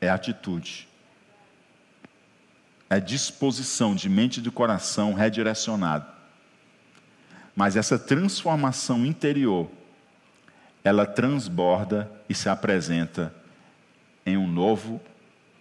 é 0.00 0.08
atitude, 0.08 0.88
é 2.88 2.98
disposição 2.98 3.94
de 3.94 4.08
mente 4.08 4.38
e 4.38 4.42
de 4.42 4.50
coração 4.50 5.12
redirecionado. 5.12 6.19
Mas 7.60 7.76
essa 7.76 7.98
transformação 7.98 9.04
interior, 9.04 9.68
ela 10.82 11.04
transborda 11.04 12.10
e 12.26 12.34
se 12.34 12.48
apresenta 12.48 13.34
em 14.24 14.34
um 14.38 14.46
novo 14.46 14.98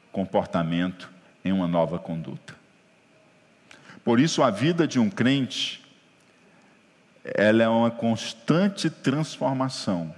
comportamento 0.10 1.12
em 1.44 1.52
uma 1.52 1.68
nova 1.68 2.00
conduta. 2.00 2.56
Por 4.02 4.18
isso, 4.18 4.42
a 4.42 4.50
vida 4.50 4.88
de 4.88 4.98
um 4.98 5.10
crente, 5.10 5.86
ela 7.26 7.64
é 7.64 7.68
uma 7.68 7.92
constante 7.92 8.90
transformação. 8.90 10.16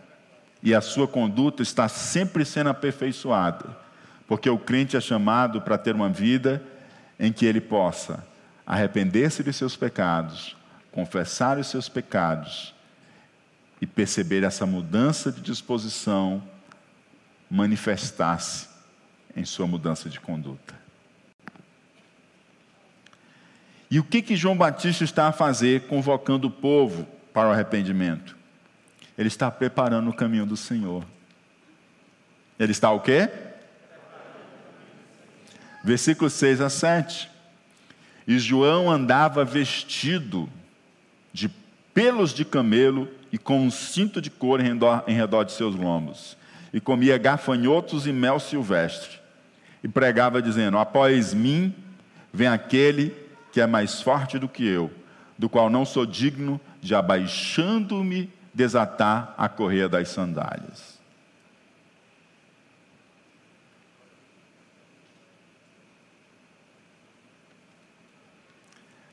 E 0.61 0.75
a 0.75 0.81
sua 0.81 1.07
conduta 1.07 1.63
está 1.63 1.87
sempre 1.87 2.45
sendo 2.45 2.69
aperfeiçoada. 2.69 3.75
Porque 4.27 4.51
o 4.51 4.59
crente 4.59 4.95
é 4.95 5.01
chamado 5.01 5.59
para 5.59 5.79
ter 5.79 5.95
uma 5.95 6.09
vida 6.09 6.61
em 7.19 7.33
que 7.33 7.43
ele 7.43 7.59
possa 7.59 8.23
arrepender-se 8.67 9.43
de 9.43 9.51
seus 9.51 9.75
pecados, 9.75 10.55
confessar 10.91 11.57
os 11.57 11.67
seus 11.67 11.87
pecados 11.87 12.73
e 13.79 13.87
perceber 13.87 14.43
essa 14.43 14.65
mudança 14.65 15.31
de 15.31 15.41
disposição 15.41 16.43
manifestar-se 17.49 18.69
em 19.35 19.43
sua 19.43 19.67
mudança 19.67 20.09
de 20.09 20.19
conduta. 20.19 20.79
E 23.89 23.99
o 23.99 24.03
que 24.03 24.21
que 24.21 24.37
João 24.37 24.55
Batista 24.55 25.03
está 25.03 25.27
a 25.27 25.33
fazer 25.33 25.87
convocando 25.87 26.47
o 26.47 26.51
povo 26.51 27.05
para 27.33 27.49
o 27.49 27.51
arrependimento? 27.51 28.37
Ele 29.17 29.27
está 29.27 29.51
preparando 29.51 30.09
o 30.09 30.13
caminho 30.13 30.45
do 30.45 30.55
Senhor. 30.55 31.05
Ele 32.57 32.71
está 32.71 32.89
o 32.91 33.01
quê? 33.01 33.29
Versículo 35.83 36.29
6 36.29 36.61
a 36.61 36.69
7. 36.69 37.29
E 38.25 38.39
João 38.39 38.89
andava 38.89 39.43
vestido 39.43 40.49
de 41.33 41.49
pelos 41.93 42.33
de 42.33 42.45
camelo 42.45 43.07
e 43.31 43.37
com 43.37 43.61
um 43.61 43.71
cinto 43.71 44.21
de 44.21 44.29
couro 44.29 44.61
em 44.61 44.67
redor, 44.67 45.03
em 45.07 45.13
redor 45.13 45.43
de 45.43 45.51
seus 45.51 45.75
lombos, 45.75 46.37
e 46.73 46.79
comia 46.79 47.17
gafanhotos 47.17 48.07
e 48.07 48.13
mel 48.13 48.39
silvestre 48.39 49.19
e 49.83 49.87
pregava 49.87 50.41
dizendo: 50.41 50.77
Após 50.77 51.33
mim 51.33 51.73
vem 52.33 52.47
aquele 52.47 53.15
que 53.51 53.59
é 53.59 53.67
mais 53.67 54.01
forte 54.01 54.39
do 54.39 54.47
que 54.47 54.65
eu, 54.65 54.91
do 55.37 55.49
qual 55.49 55.69
não 55.69 55.85
sou 55.85 56.05
digno 56.05 56.59
de 56.81 56.95
abaixando-me 56.95 58.31
desatar 58.53 59.33
a 59.37 59.49
correia 59.49 59.89
das 59.89 60.09
sandálias. 60.09 61.00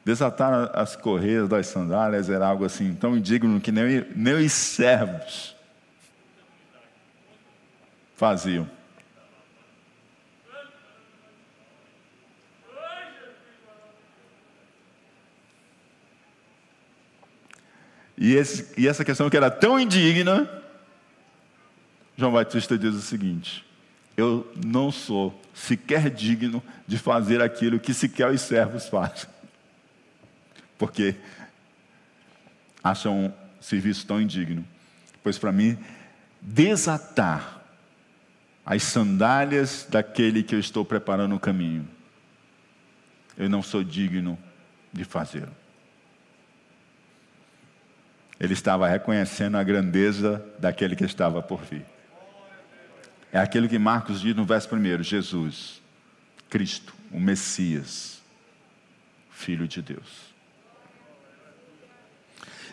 Desatar 0.08 0.70
as 0.72 0.96
correias 0.96 1.50
das 1.50 1.66
sandálias 1.66 2.30
era 2.30 2.46
algo 2.46 2.64
assim 2.64 2.94
tão 2.94 3.14
indigno 3.14 3.60
que 3.60 3.70
nem, 3.70 4.06
nem 4.16 4.32
os 4.36 4.52
servos 4.54 5.54
faziam. 8.16 8.66
E, 18.16 18.34
esse, 18.34 18.72
e 18.80 18.88
essa 18.88 19.04
questão 19.04 19.28
que 19.28 19.36
era 19.36 19.50
tão 19.50 19.78
indigna, 19.78 20.48
João 22.16 22.32
Batista 22.32 22.78
diz 22.78 22.94
o 22.94 23.02
seguinte: 23.02 23.62
Eu 24.16 24.50
não 24.56 24.90
sou 24.90 25.38
sequer 25.52 26.08
digno 26.08 26.62
de 26.86 26.96
fazer 26.96 27.42
aquilo 27.42 27.78
que 27.78 27.92
sequer 27.92 28.30
os 28.30 28.40
servos 28.40 28.88
fazem. 28.88 29.36
Porque 30.78 31.16
acham 32.82 33.26
um 33.26 33.32
serviço 33.60 34.06
tão 34.06 34.20
indigno. 34.20 34.64
Pois 35.22 35.36
para 35.36 35.52
mim, 35.52 35.76
desatar 36.40 37.60
as 38.64 38.82
sandálias 38.82 39.86
daquele 39.88 40.42
que 40.42 40.54
eu 40.54 40.60
estou 40.60 40.84
preparando 40.84 41.34
o 41.34 41.40
caminho, 41.40 41.88
eu 43.36 43.48
não 43.48 43.62
sou 43.62 43.82
digno 43.82 44.38
de 44.92 45.04
fazê-lo. 45.04 45.54
Ele 48.38 48.52
estava 48.52 48.86
reconhecendo 48.86 49.56
a 49.56 49.62
grandeza 49.64 50.44
daquele 50.58 50.94
que 50.94 51.04
estava 51.04 51.42
por 51.42 51.62
vir. 51.62 51.84
É 53.32 53.38
aquilo 53.38 53.68
que 53.68 53.78
Marcos 53.78 54.20
diz 54.20 54.34
no 54.34 54.44
verso 54.44 54.68
1: 54.74 55.02
Jesus, 55.02 55.82
Cristo, 56.48 56.94
o 57.10 57.18
Messias, 57.18 58.22
Filho 59.30 59.66
de 59.66 59.82
Deus. 59.82 60.27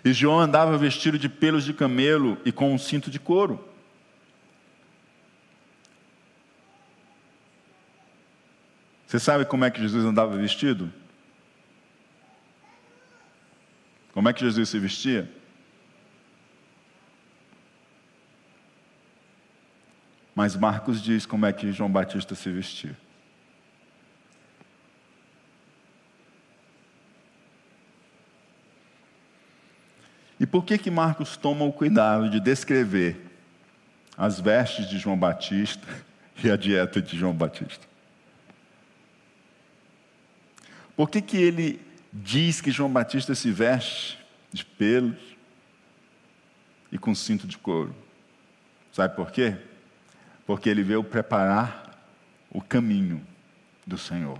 E 0.06 0.14
João 0.14 0.40
andava 0.40 0.78
vestido 0.78 1.18
de 1.18 1.28
pelos 1.28 1.64
de 1.64 1.74
camelo 1.74 2.38
e 2.46 2.52
com 2.52 2.72
um 2.72 2.78
cinto 2.78 3.10
de 3.10 3.20
couro. 3.20 3.68
Você 9.08 9.20
sabe 9.20 9.46
como 9.46 9.66
é 9.66 9.72
que 9.72 9.82
Jesus 9.82 10.06
andava 10.06 10.38
vestido? 10.38 10.94
Como 14.14 14.30
é 14.30 14.34
que 14.34 14.42
Jesus 14.42 14.70
se 14.70 14.78
vestia? 14.78 15.28
Mas 20.36 20.56
Marcos 20.56 21.02
diz 21.02 21.26
como 21.26 21.48
é 21.48 21.54
que 21.54 21.72
João 21.72 21.92
Batista 21.92 22.36
se 22.36 22.52
vestia. 22.52 22.96
Por 30.56 30.64
que 30.64 30.78
que 30.78 30.90
Marcos 30.90 31.36
toma 31.36 31.66
o 31.66 31.74
cuidado 31.74 32.30
de 32.30 32.40
descrever 32.40 33.18
as 34.18 34.40
vestes 34.40 34.88
de 34.88 34.98
João 34.98 35.18
Batista 35.18 35.86
e 36.42 36.50
a 36.50 36.56
dieta 36.56 37.02
de 37.02 37.18
João 37.18 37.34
Batista? 37.34 37.86
Por 40.96 41.10
que 41.10 41.22
que 41.22 41.36
ele 41.36 41.82
diz 42.14 42.62
que 42.62 42.72
João 42.72 42.90
Batista 42.90 43.36
se 43.36 43.52
veste 43.52 44.18
de 44.54 44.64
pelos 44.64 45.20
e 46.90 46.98
com 46.98 47.14
cinto 47.14 47.46
de 47.46 47.58
couro. 47.58 47.94
Sabe 48.94 49.14
por 49.14 49.32
quê? 49.32 49.58
Porque 50.48 50.70
ele 50.70 50.84
veio 50.84 51.04
preparar 51.04 52.00
o 52.50 52.62
caminho 52.62 53.22
do 53.86 53.98
Senhor. 53.98 54.40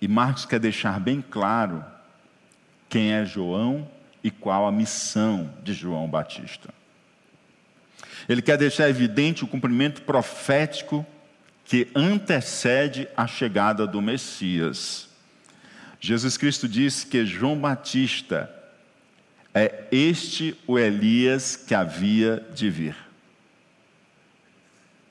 E 0.00 0.08
Marcos 0.08 0.46
quer 0.46 0.58
deixar 0.58 0.98
bem 0.98 1.20
claro 1.20 1.84
quem 2.88 3.12
é 3.12 3.26
João 3.26 3.94
e 4.26 4.30
qual 4.32 4.66
a 4.66 4.72
missão 4.72 5.54
de 5.62 5.72
João 5.72 6.08
Batista. 6.08 6.68
Ele 8.28 8.42
quer 8.42 8.58
deixar 8.58 8.88
evidente 8.88 9.44
o 9.44 9.46
cumprimento 9.46 10.02
profético 10.02 11.06
que 11.64 11.86
antecede 11.94 13.06
a 13.16 13.28
chegada 13.28 13.86
do 13.86 14.02
Messias. 14.02 15.08
Jesus 16.00 16.36
Cristo 16.36 16.66
disse 16.68 17.06
que 17.06 17.24
João 17.24 17.56
Batista 17.56 18.52
é 19.54 19.84
este 19.92 20.58
o 20.66 20.76
Elias 20.76 21.54
que 21.54 21.72
havia 21.72 22.44
de 22.52 22.68
vir. 22.68 22.96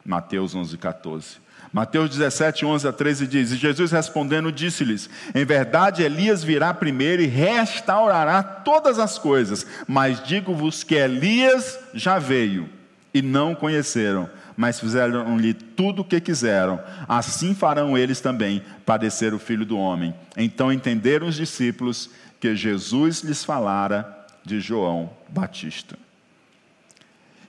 Mateus 0.03 0.53
11, 0.53 0.77
14. 0.77 1.37
Mateus 1.75 2.09
17, 2.09 2.65
11 2.65 2.87
a 2.87 2.93
13 2.93 3.27
diz: 3.27 3.51
E 3.51 3.57
Jesus 3.57 3.91
respondendo 3.91 4.49
disse-lhes: 4.49 5.09
Em 5.35 5.43
verdade, 5.43 6.03
Elias 6.03 6.41
virá 6.41 6.73
primeiro 6.73 7.21
e 7.21 7.25
restaurará 7.25 8.41
todas 8.41 8.97
as 8.97 9.19
coisas, 9.19 9.67
mas 9.85 10.23
digo-vos 10.23 10.85
que 10.85 10.95
Elias 10.95 11.77
já 11.93 12.17
veio 12.17 12.69
e 13.13 13.21
não 13.21 13.53
conheceram, 13.53 14.29
mas 14.55 14.79
fizeram-lhe 14.79 15.53
tudo 15.53 16.01
o 16.01 16.05
que 16.05 16.21
quiseram. 16.21 16.81
Assim 17.09 17.53
farão 17.53 17.97
eles 17.97 18.21
também 18.21 18.63
padecer 18.85 19.33
o 19.33 19.39
filho 19.39 19.65
do 19.65 19.77
homem. 19.77 20.15
Então 20.37 20.71
entenderam 20.71 21.27
os 21.27 21.35
discípulos 21.35 22.09
que 22.39 22.55
Jesus 22.55 23.19
lhes 23.19 23.43
falara 23.43 24.25
de 24.45 24.61
João 24.61 25.09
Batista. 25.27 25.97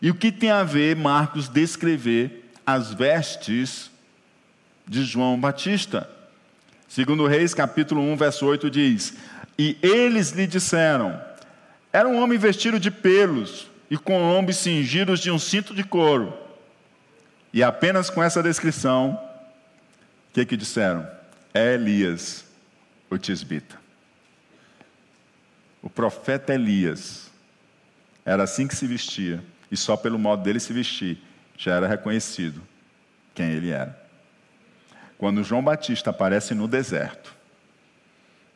E 0.03 0.11
o 0.11 0.17
que 0.17 0.33
tem 0.33 0.51
a 0.51 0.65
ver 0.65 0.97
Marcos 0.97 1.49
descrever 1.49 2.51
as 2.67 2.93
vestes 2.93 3.95
de 4.87 5.05
João 5.05 5.39
Batista. 5.39 6.09
Segundo 6.89 7.27
Reis, 7.27 7.53
capítulo 7.53 8.01
1, 8.01 8.17
verso 8.17 8.47
8 8.47 8.71
diz: 8.71 9.15
E 9.59 9.77
eles 9.83 10.31
lhe 10.31 10.47
disseram: 10.47 11.21
Era 11.93 12.09
um 12.09 12.23
homem 12.23 12.39
vestido 12.39 12.79
de 12.79 12.91
pelos 12.91 13.69
e 13.91 13.97
com 13.97 14.23
ombros 14.23 14.59
cingidos 14.59 15.21
de 15.21 15.31
um 15.31 15.39
cinto 15.39 15.75
de 15.75 15.83
couro. 15.83 16.33
E 17.53 17.63
apenas 17.63 18.11
com 18.11 18.23
essa 18.23 18.43
descrição, 18.43 19.19
o 20.31 20.35
que, 20.35 20.45
que 20.45 20.57
disseram? 20.57 21.07
É 21.53 21.75
Elias, 21.75 22.45
o 23.11 23.17
tisbita. 23.17 23.77
O 25.83 25.89
profeta 25.89 26.53
Elias 26.53 27.31
era 28.25 28.43
assim 28.43 28.67
que 28.67 28.77
se 28.77 28.87
vestia, 28.87 29.43
e 29.71 29.77
só 29.77 29.97
pelo 29.97 30.19
modo 30.19 30.43
dele 30.43 30.61
se 30.61 30.73
vestir 30.73 31.19
já 31.57 31.75
era 31.75 31.87
reconhecido 31.87 32.61
quem 33.35 33.53
ele 33.53 33.71
era. 33.71 34.06
Quando 35.19 35.43
João 35.43 35.63
Batista 35.63 36.11
aparece 36.11 36.55
no 36.55 36.69
deserto, 36.69 37.35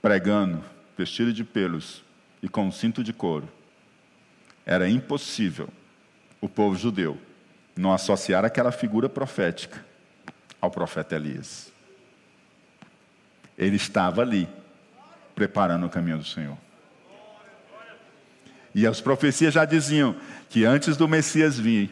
pregando, 0.03 0.63
vestido 0.97 1.33
de 1.33 1.45
pelos 1.45 2.05
e 2.43 2.49
com 2.49 2.67
um 2.67 2.73
cinto 2.73 3.03
de 3.03 3.13
couro, 3.13 3.49
era 4.67 4.89
impossível 4.89 5.69
o 6.41 6.49
povo 6.49 6.77
judeu 6.77 7.19
não 7.77 7.93
associar 7.93 8.45
aquela 8.45 8.71
figura 8.71 9.09
profética 9.09 9.85
ao 10.61 10.71
profeta 10.71 11.17
Elias. 11.17 11.73
Ele 13.57 13.77
estava 13.77 14.23
ali, 14.23 14.49
preparando 15.35 15.87
o 15.87 15.91
caminho 15.91 16.19
do 16.19 16.25
Senhor. 16.25 16.57
E 18.75 18.87
as 18.87 19.01
profecias 19.01 19.55
já 19.55 19.65
diziam 19.65 20.15
que 20.49 20.65
antes 20.65 20.97
do 20.97 21.09
Messias 21.09 21.59
vir, 21.59 21.91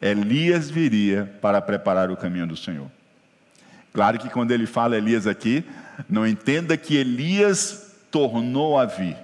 Elias 0.00 0.68
viria 0.68 1.38
para 1.40 1.60
preparar 1.62 2.10
o 2.10 2.16
caminho 2.16 2.46
do 2.46 2.56
Senhor. 2.56 2.90
Claro 3.98 4.16
que 4.16 4.30
quando 4.30 4.52
ele 4.52 4.64
fala 4.64 4.96
Elias 4.96 5.26
aqui, 5.26 5.64
não 6.08 6.24
entenda 6.24 6.76
que 6.76 6.94
Elias 6.94 7.96
tornou 8.12 8.78
a 8.78 8.86
vir, 8.86 9.16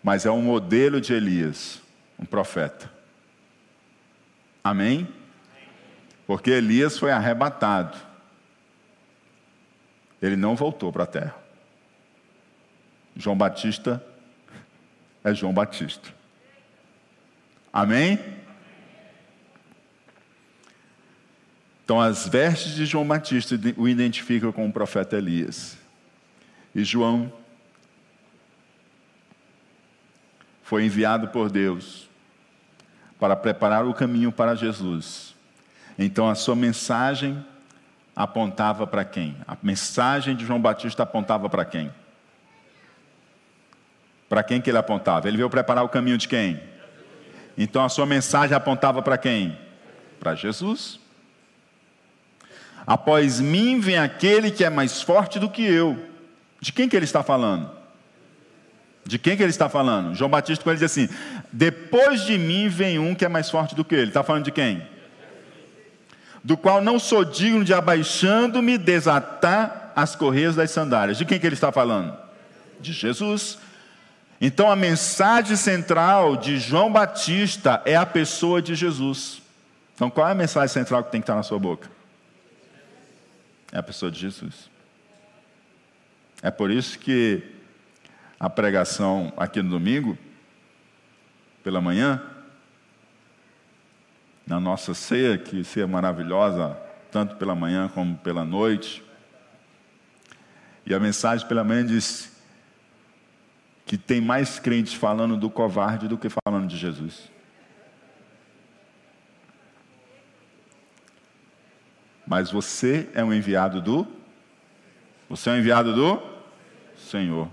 mas 0.00 0.24
é 0.24 0.30
um 0.30 0.40
modelo 0.40 1.00
de 1.00 1.12
Elias, 1.12 1.82
um 2.16 2.24
profeta. 2.24 2.88
Amém? 4.62 5.08
Porque 6.24 6.50
Elias 6.50 7.00
foi 7.00 7.10
arrebatado. 7.10 7.98
Ele 10.22 10.36
não 10.36 10.54
voltou 10.54 10.92
para 10.92 11.02
a 11.02 11.08
terra. 11.08 11.34
João 13.16 13.36
Batista 13.36 14.00
é 15.24 15.34
João 15.34 15.52
Batista. 15.52 16.10
Amém? 17.72 18.20
Então, 21.90 22.00
as 22.00 22.28
vestes 22.28 22.76
de 22.76 22.86
João 22.86 23.04
Batista 23.04 23.58
o 23.76 23.88
identificam 23.88 24.52
com 24.52 24.64
o 24.64 24.72
profeta 24.72 25.16
Elias. 25.16 25.76
E 26.72 26.84
João 26.84 27.32
foi 30.62 30.84
enviado 30.84 31.26
por 31.26 31.50
Deus 31.50 32.08
para 33.18 33.34
preparar 33.34 33.84
o 33.84 33.92
caminho 33.92 34.30
para 34.30 34.54
Jesus. 34.54 35.34
Então, 35.98 36.30
a 36.30 36.36
sua 36.36 36.54
mensagem 36.54 37.44
apontava 38.14 38.86
para 38.86 39.04
quem? 39.04 39.36
A 39.44 39.56
mensagem 39.60 40.36
de 40.36 40.46
João 40.46 40.60
Batista 40.60 41.02
apontava 41.02 41.50
para 41.50 41.64
quem? 41.64 41.92
Para 44.28 44.44
quem 44.44 44.60
que 44.60 44.70
ele 44.70 44.78
apontava? 44.78 45.26
Ele 45.26 45.38
veio 45.38 45.50
preparar 45.50 45.82
o 45.82 45.88
caminho 45.88 46.18
de 46.18 46.28
quem? 46.28 46.62
Então 47.58 47.84
a 47.84 47.88
sua 47.88 48.06
mensagem 48.06 48.56
apontava 48.56 49.02
para 49.02 49.18
quem? 49.18 49.58
Para 50.20 50.36
Jesus. 50.36 51.00
Após 52.86 53.40
mim 53.40 53.80
vem 53.80 53.98
aquele 53.98 54.50
que 54.50 54.64
é 54.64 54.70
mais 54.70 55.02
forte 55.02 55.38
do 55.38 55.48
que 55.48 55.62
eu. 55.62 55.98
De 56.60 56.72
quem 56.72 56.88
que 56.88 56.96
ele 56.96 57.04
está 57.04 57.22
falando? 57.22 57.70
De 59.04 59.18
quem 59.18 59.36
que 59.36 59.42
ele 59.42 59.50
está 59.50 59.68
falando? 59.68 60.14
João 60.14 60.30
Batista, 60.30 60.62
quando 60.62 60.76
ele 60.76 60.86
diz 60.86 60.92
assim: 60.92 61.08
Depois 61.52 62.22
de 62.24 62.36
mim 62.36 62.68
vem 62.68 62.98
um 62.98 63.14
que 63.14 63.24
é 63.24 63.28
mais 63.28 63.50
forte 63.50 63.74
do 63.74 63.84
que 63.84 63.94
ele. 63.94 64.08
Está 64.08 64.22
falando 64.22 64.44
de 64.44 64.52
quem? 64.52 64.86
Do 66.44 66.56
qual 66.56 66.80
não 66.80 66.98
sou 66.98 67.24
digno 67.24 67.64
de 67.64 67.74
abaixando-me 67.74 68.78
desatar 68.78 69.92
as 69.96 70.14
correias 70.14 70.54
das 70.54 70.70
sandálias. 70.70 71.18
De 71.18 71.24
quem 71.24 71.38
que 71.38 71.46
ele 71.46 71.54
está 71.54 71.72
falando? 71.72 72.16
De 72.78 72.92
Jesus. 72.92 73.58
Então 74.40 74.70
a 74.70 74.76
mensagem 74.76 75.56
central 75.56 76.36
de 76.36 76.58
João 76.58 76.90
Batista 76.90 77.82
é 77.84 77.94
a 77.96 78.06
pessoa 78.06 78.62
de 78.62 78.74
Jesus. 78.74 79.42
Então 79.94 80.08
qual 80.08 80.28
é 80.28 80.32
a 80.32 80.34
mensagem 80.34 80.72
central 80.72 81.04
que 81.04 81.10
tem 81.10 81.20
que 81.20 81.24
estar 81.24 81.34
na 81.34 81.42
sua 81.42 81.58
boca? 81.58 81.88
É 83.72 83.78
a 83.78 83.82
pessoa 83.82 84.10
de 84.10 84.18
Jesus. 84.18 84.70
É 86.42 86.50
por 86.50 86.70
isso 86.70 86.98
que 86.98 87.42
a 88.38 88.48
pregação 88.48 89.32
aqui 89.36 89.62
no 89.62 89.70
domingo, 89.70 90.16
pela 91.62 91.80
manhã, 91.80 92.22
na 94.46 94.58
nossa 94.58 94.94
ceia, 94.94 95.38
que 95.38 95.62
ceia 95.62 95.86
maravilhosa, 95.86 96.76
tanto 97.12 97.36
pela 97.36 97.54
manhã 97.54 97.88
como 97.88 98.16
pela 98.16 98.44
noite. 98.44 99.04
E 100.86 100.94
a 100.94 100.98
mensagem 100.98 101.46
pela 101.46 101.62
manhã 101.62 101.84
diz 101.84 102.36
que 103.84 103.98
tem 103.98 104.20
mais 104.20 104.58
crentes 104.58 104.94
falando 104.94 105.36
do 105.36 105.50
covarde 105.50 106.08
do 106.08 106.16
que 106.16 106.28
falando 106.28 106.66
de 106.66 106.76
Jesus. 106.76 107.30
Mas 112.30 112.48
você 112.52 113.10
é 113.12 113.24
um 113.24 113.34
enviado 113.34 113.80
do 113.80 114.06
Você 115.28 115.50
é 115.50 115.52
um 115.52 115.56
enviado 115.56 115.92
do 115.92 116.22
Senhor. 116.96 117.48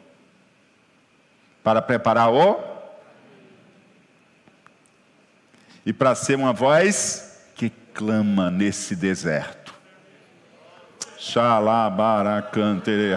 Para 1.63 1.82
preparar 1.82 2.32
o 2.32 2.59
E 5.84 5.91
para 5.91 6.13
ser 6.13 6.36
uma 6.36 6.53
voz 6.53 7.49
que 7.55 7.71
clama 7.91 8.51
nesse 8.51 8.95
deserto. 8.95 9.73
Xalabaracantere 11.17 13.15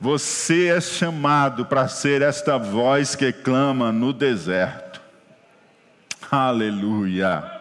Você 0.00 0.68
é 0.68 0.80
chamado 0.80 1.66
para 1.66 1.88
ser 1.88 2.22
esta 2.22 2.56
voz 2.56 3.16
que 3.16 3.32
clama 3.32 3.90
no 3.90 4.12
deserto. 4.12 5.00
Aleluia. 6.30 7.58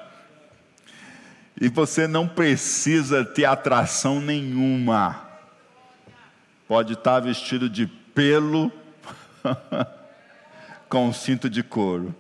E 1.60 1.68
você 1.68 2.08
não 2.08 2.28
precisa 2.28 3.26
ter 3.26 3.46
atração 3.46 4.22
nenhuma. 4.22 5.26
Pode 6.68 6.94
estar 6.94 7.20
vestido 7.22 7.68
de 7.68 7.88
pelo 7.88 8.72
com 10.88 11.08
um 11.08 11.14
cinto 11.14 11.50
de 11.50 11.64
couro. 11.64 12.14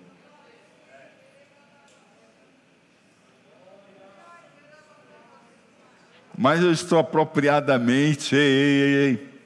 Mas 6.36 6.61
eu 6.61 6.72
estou 6.72 6.97
apropriadamente, 6.97 8.36
ei, 8.36 8.41
ei, 8.41 8.95
ei, 8.95 9.36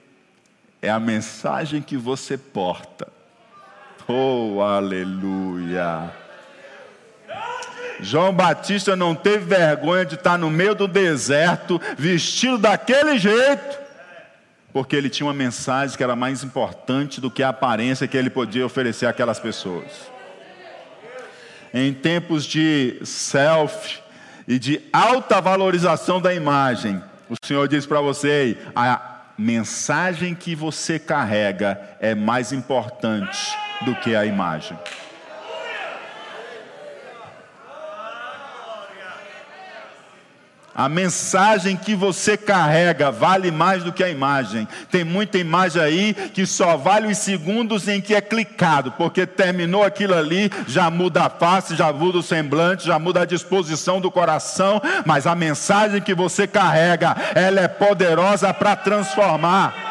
é 0.81 0.89
a 0.89 0.99
mensagem 0.99 1.81
que 1.81 1.95
você 1.95 2.37
porta. 2.37 3.07
Oh, 4.07 4.61
aleluia! 4.61 6.11
João 7.99 8.33
Batista 8.33 8.95
não 8.95 9.13
teve 9.13 9.45
vergonha 9.45 10.03
de 10.03 10.15
estar 10.15 10.37
no 10.37 10.49
meio 10.49 10.73
do 10.73 10.87
deserto, 10.87 11.79
vestido 11.95 12.57
daquele 12.57 13.19
jeito, 13.19 13.79
porque 14.73 14.95
ele 14.95 15.09
tinha 15.09 15.27
uma 15.27 15.33
mensagem 15.33 15.95
que 15.95 16.03
era 16.03 16.15
mais 16.15 16.43
importante 16.43 17.21
do 17.21 17.29
que 17.29 17.43
a 17.43 17.49
aparência 17.49 18.07
que 18.07 18.17
ele 18.17 18.31
podia 18.31 18.65
oferecer 18.65 19.05
àquelas 19.05 19.39
pessoas. 19.39 20.09
Em 21.71 21.93
tempos 21.93 22.43
de 22.43 22.99
selfie 23.03 23.99
e 24.47 24.57
de 24.57 24.81
alta 24.91 25.39
valorização 25.39 26.19
da 26.19 26.33
imagem, 26.33 27.01
o 27.29 27.35
Senhor 27.45 27.67
diz 27.67 27.85
para 27.85 28.01
você: 28.01 28.57
a 28.75 29.10
mensagem 29.41 30.35
que 30.35 30.53
você 30.53 30.99
carrega 30.99 31.81
é 31.99 32.13
mais 32.13 32.53
importante 32.53 33.57
do 33.83 33.95
que 33.95 34.15
a 34.15 34.23
imagem. 34.23 34.77
A 40.73 40.87
mensagem 40.87 41.75
que 41.75 41.93
você 41.93 42.37
carrega 42.37 43.11
vale 43.11 43.51
mais 43.51 43.83
do 43.83 43.91
que 43.91 44.03
a 44.03 44.09
imagem. 44.09 44.67
Tem 44.89 45.03
muita 45.03 45.37
imagem 45.37 45.81
aí 45.81 46.13
que 46.13 46.45
só 46.45 46.77
vale 46.77 47.07
os 47.07 47.17
segundos 47.17 47.87
em 47.87 47.99
que 47.99 48.15
é 48.15 48.21
clicado, 48.21 48.91
porque 48.93 49.25
terminou 49.25 49.83
aquilo 49.83 50.15
ali, 50.15 50.49
já 50.67 50.89
muda 50.89 51.25
a 51.25 51.29
face, 51.29 51.75
já 51.75 51.91
muda 51.91 52.19
o 52.19 52.23
semblante, 52.23 52.87
já 52.87 52.97
muda 52.97 53.21
a 53.21 53.25
disposição 53.25 53.99
do 53.99 54.09
coração, 54.09 54.81
mas 55.05 55.27
a 55.27 55.35
mensagem 55.35 56.01
que 56.01 56.13
você 56.13 56.47
carrega, 56.47 57.15
ela 57.35 57.59
é 57.59 57.67
poderosa 57.67 58.53
para 58.53 58.75
transformar. 58.75 59.90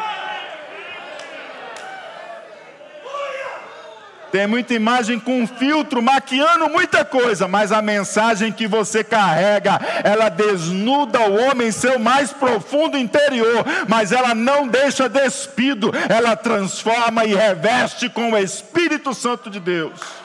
Tem 4.31 4.47
muita 4.47 4.73
imagem 4.73 5.19
com 5.19 5.45
filtro, 5.45 6.01
maquiando 6.01 6.69
muita 6.69 7.03
coisa, 7.03 7.47
mas 7.47 7.71
a 7.71 7.81
mensagem 7.81 8.51
que 8.51 8.67
você 8.67 9.03
carrega, 9.03 9.79
ela 10.03 10.29
desnuda 10.29 11.19
o 11.19 11.49
homem 11.49 11.67
em 11.67 11.71
seu 11.71 11.99
mais 11.99 12.31
profundo 12.31 12.97
interior, 12.97 13.65
mas 13.87 14.11
ela 14.11 14.33
não 14.33 14.67
deixa 14.67 15.09
despido, 15.09 15.91
ela 16.07 16.35
transforma 16.35 17.25
e 17.25 17.35
reveste 17.35 18.09
com 18.09 18.31
o 18.31 18.37
Espírito 18.37 19.13
Santo 19.13 19.49
de 19.49 19.59
Deus 19.59 20.21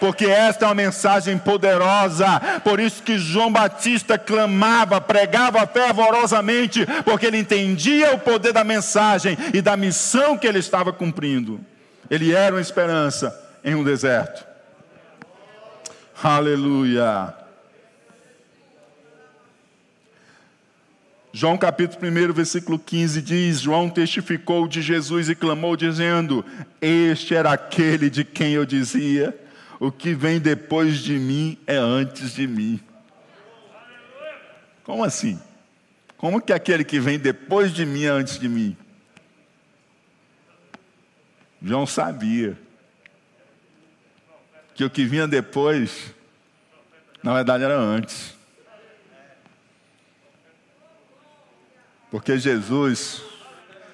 porque 0.00 0.26
esta 0.26 0.64
é 0.64 0.68
uma 0.68 0.74
mensagem 0.74 1.38
poderosa. 1.38 2.40
Por 2.64 2.80
isso 2.80 3.04
que 3.04 3.18
João 3.18 3.52
Batista 3.52 4.18
clamava, 4.18 5.00
pregava 5.00 5.64
fervorosamente, 5.64 6.84
porque 7.04 7.26
ele 7.26 7.38
entendia 7.38 8.12
o 8.12 8.18
poder 8.18 8.52
da 8.52 8.64
mensagem 8.64 9.38
e 9.54 9.62
da 9.62 9.76
missão 9.76 10.36
que 10.36 10.44
ele 10.44 10.58
estava 10.58 10.92
cumprindo. 10.92 11.60
Ele 12.12 12.34
era 12.34 12.54
uma 12.54 12.60
esperança 12.60 13.34
em 13.64 13.74
um 13.74 13.82
deserto. 13.82 14.46
Aleluia. 16.22 17.34
João 21.32 21.56
capítulo 21.56 22.06
1, 22.06 22.34
versículo 22.34 22.78
15 22.78 23.22
diz: 23.22 23.60
João 23.60 23.88
testificou 23.88 24.68
de 24.68 24.82
Jesus 24.82 25.30
e 25.30 25.34
clamou, 25.34 25.74
dizendo: 25.74 26.44
Este 26.82 27.34
era 27.34 27.50
aquele 27.50 28.10
de 28.10 28.24
quem 28.24 28.52
eu 28.52 28.66
dizia: 28.66 29.34
O 29.80 29.90
que 29.90 30.12
vem 30.12 30.38
depois 30.38 30.98
de 30.98 31.18
mim 31.18 31.56
é 31.66 31.76
antes 31.76 32.34
de 32.34 32.46
mim. 32.46 32.78
Como 34.84 35.02
assim? 35.02 35.40
Como 36.18 36.42
que 36.42 36.52
aquele 36.52 36.84
que 36.84 37.00
vem 37.00 37.18
depois 37.18 37.72
de 37.72 37.86
mim 37.86 38.04
é 38.04 38.08
antes 38.08 38.38
de 38.38 38.50
mim? 38.50 38.76
João 41.64 41.86
sabia 41.86 42.58
que 44.74 44.84
o 44.84 44.90
que 44.90 45.04
vinha 45.04 45.28
depois, 45.28 46.12
na 47.22 47.32
verdade, 47.34 47.62
era 47.62 47.78
antes. 47.78 48.34
Porque 52.10 52.36
Jesus 52.36 53.22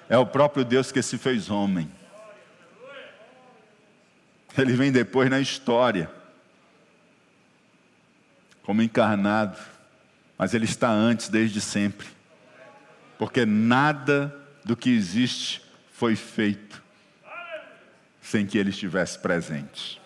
é 0.08 0.16
o 0.16 0.24
próprio 0.24 0.64
Deus 0.64 0.90
que 0.90 1.02
se 1.02 1.18
fez 1.18 1.50
homem. 1.50 1.92
Ele 4.56 4.72
vem 4.72 4.90
depois 4.90 5.28
na 5.28 5.38
história, 5.38 6.10
como 8.62 8.80
encarnado, 8.80 9.58
mas 10.38 10.54
ele 10.54 10.64
está 10.64 10.90
antes 10.90 11.28
desde 11.28 11.60
sempre. 11.60 12.08
Porque 13.18 13.44
nada 13.44 14.34
do 14.64 14.74
que 14.74 14.88
existe 14.88 15.62
foi 15.92 16.16
feito 16.16 16.87
sem 18.28 18.44
que 18.44 18.58
ele 18.58 18.68
estivesse 18.68 19.18
presente. 19.18 19.98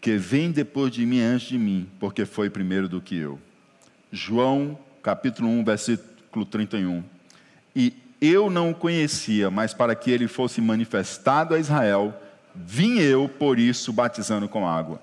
Que 0.00 0.16
vem 0.16 0.50
depois 0.50 0.90
de 0.90 1.04
mim 1.04 1.20
antes 1.20 1.48
de 1.48 1.58
mim, 1.58 1.86
porque 2.00 2.24
foi 2.24 2.48
primeiro 2.48 2.88
do 2.88 2.98
que 2.98 3.16
eu. 3.16 3.38
João, 4.10 4.78
capítulo 5.02 5.50
1, 5.50 5.64
versículo 5.64 6.46
31. 6.46 7.04
E 7.76 7.94
eu 8.22 8.48
não 8.48 8.70
o 8.70 8.74
conhecia, 8.74 9.50
mas 9.50 9.74
para 9.74 9.94
que 9.94 10.10
ele 10.10 10.26
fosse 10.26 10.62
manifestado 10.62 11.54
a 11.54 11.58
Israel, 11.58 12.18
vim 12.54 13.00
eu, 13.00 13.28
por 13.28 13.58
isso, 13.58 13.92
batizando 13.92 14.48
com 14.48 14.66
água. 14.66 15.00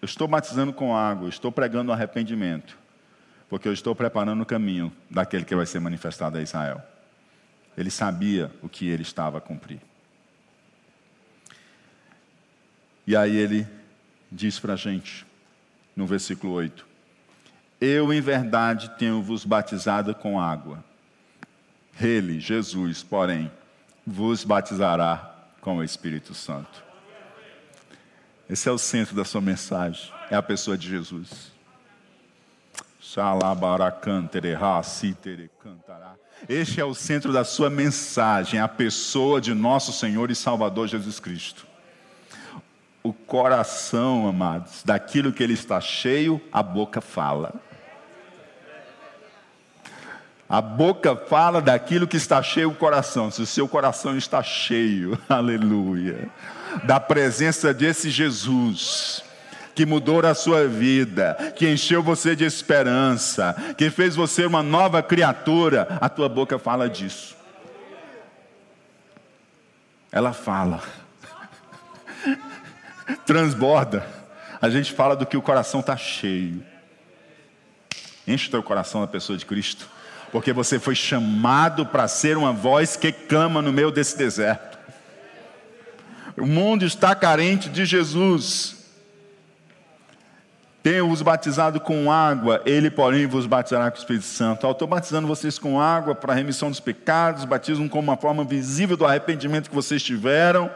Eu 0.00 0.06
estou 0.06 0.28
batizando 0.28 0.72
com 0.72 0.96
água, 0.96 1.28
estou 1.28 1.50
pregando 1.50 1.92
arrependimento 1.92 2.81
porque 3.52 3.68
eu 3.68 3.72
estou 3.74 3.94
preparando 3.94 4.40
o 4.40 4.46
caminho 4.46 4.90
daquele 5.10 5.44
que 5.44 5.54
vai 5.54 5.66
ser 5.66 5.78
manifestado 5.78 6.38
a 6.38 6.40
Israel. 6.40 6.82
Ele 7.76 7.90
sabia 7.90 8.50
o 8.62 8.68
que 8.68 8.88
ele 8.88 9.02
estava 9.02 9.36
a 9.36 9.40
cumprir. 9.42 9.78
E 13.06 13.14
aí 13.14 13.36
ele 13.36 13.68
diz 14.30 14.58
para 14.58 14.72
a 14.72 14.76
gente, 14.76 15.26
no 15.94 16.06
versículo 16.06 16.54
8: 16.54 16.86
Eu 17.78 18.10
em 18.10 18.22
verdade 18.22 18.90
tenho 18.96 19.20
vos 19.20 19.44
batizado 19.44 20.14
com 20.14 20.40
água. 20.40 20.82
Ele, 22.00 22.40
Jesus, 22.40 23.02
porém, 23.02 23.52
vos 24.06 24.44
batizará 24.44 25.30
com 25.60 25.76
o 25.76 25.84
Espírito 25.84 26.32
Santo. 26.32 26.82
Esse 28.48 28.66
é 28.66 28.72
o 28.72 28.78
centro 28.78 29.14
da 29.14 29.26
sua 29.26 29.42
mensagem, 29.42 30.10
é 30.30 30.36
a 30.36 30.42
pessoa 30.42 30.78
de 30.78 30.88
Jesus. 30.88 31.51
Este 36.48 36.80
é 36.80 36.84
o 36.84 36.94
centro 36.94 37.30
da 37.30 37.44
sua 37.44 37.68
mensagem, 37.68 38.58
a 38.58 38.66
pessoa 38.66 39.38
de 39.38 39.52
nosso 39.52 39.92
Senhor 39.92 40.30
e 40.30 40.34
Salvador 40.34 40.88
Jesus 40.88 41.20
Cristo. 41.20 41.66
O 43.02 43.12
coração, 43.12 44.26
amados, 44.26 44.82
daquilo 44.82 45.30
que 45.30 45.42
ele 45.42 45.52
está 45.52 45.78
cheio, 45.78 46.40
a 46.50 46.62
boca 46.62 47.02
fala. 47.02 47.52
A 50.48 50.62
boca 50.62 51.14
fala 51.14 51.60
daquilo 51.60 52.06
que 52.06 52.16
está 52.16 52.42
cheio 52.42 52.70
o 52.70 52.74
coração. 52.74 53.30
Se 53.30 53.42
o 53.42 53.46
seu 53.46 53.68
coração 53.68 54.16
está 54.16 54.42
cheio, 54.42 55.18
aleluia, 55.28 56.30
da 56.84 56.98
presença 56.98 57.74
desse 57.74 58.08
Jesus, 58.08 59.22
que 59.74 59.86
mudou 59.86 60.24
a 60.24 60.34
sua 60.34 60.66
vida, 60.66 61.52
que 61.56 61.68
encheu 61.68 62.02
você 62.02 62.36
de 62.36 62.44
esperança, 62.44 63.54
que 63.76 63.90
fez 63.90 64.14
você 64.14 64.44
uma 64.44 64.62
nova 64.62 65.02
criatura, 65.02 65.98
a 66.00 66.08
tua 66.08 66.28
boca 66.28 66.58
fala 66.58 66.88
disso. 66.88 67.36
Ela 70.10 70.32
fala, 70.32 70.82
transborda. 73.24 74.06
A 74.60 74.68
gente 74.68 74.92
fala 74.92 75.16
do 75.16 75.24
que 75.24 75.36
o 75.36 75.42
coração 75.42 75.80
está 75.80 75.96
cheio. 75.96 76.62
Enche 78.26 78.48
o 78.48 78.50
teu 78.50 78.62
coração 78.62 79.00
da 79.00 79.06
pessoa 79.06 79.36
de 79.36 79.46
Cristo, 79.46 79.88
porque 80.30 80.52
você 80.52 80.78
foi 80.78 80.94
chamado 80.94 81.86
para 81.86 82.06
ser 82.06 82.36
uma 82.36 82.52
voz 82.52 82.94
que 82.94 83.10
clama 83.10 83.60
no 83.60 83.72
meio 83.72 83.90
desse 83.90 84.16
deserto. 84.16 84.78
O 86.36 86.46
mundo 86.46 86.84
está 86.84 87.14
carente 87.14 87.68
de 87.68 87.84
Jesus. 87.84 88.81
Tenho-vos 90.82 91.22
batizado 91.22 91.78
com 91.78 92.10
água, 92.10 92.60
ele, 92.66 92.90
porém, 92.90 93.24
vos 93.24 93.46
batizará 93.46 93.88
com 93.88 93.96
o 93.96 94.00
Espírito 94.00 94.24
Santo. 94.24 94.66
estou 94.68 94.88
batizando 94.88 95.28
vocês 95.28 95.56
com 95.56 95.80
água 95.80 96.12
para 96.12 96.32
a 96.32 96.36
remissão 96.36 96.70
dos 96.70 96.80
pecados, 96.80 97.44
batismo 97.44 97.88
como 97.88 98.10
uma 98.10 98.16
forma 98.16 98.42
visível 98.42 98.96
do 98.96 99.06
arrependimento 99.06 99.70
que 99.70 99.76
vocês 99.76 100.02
tiveram, 100.02 100.68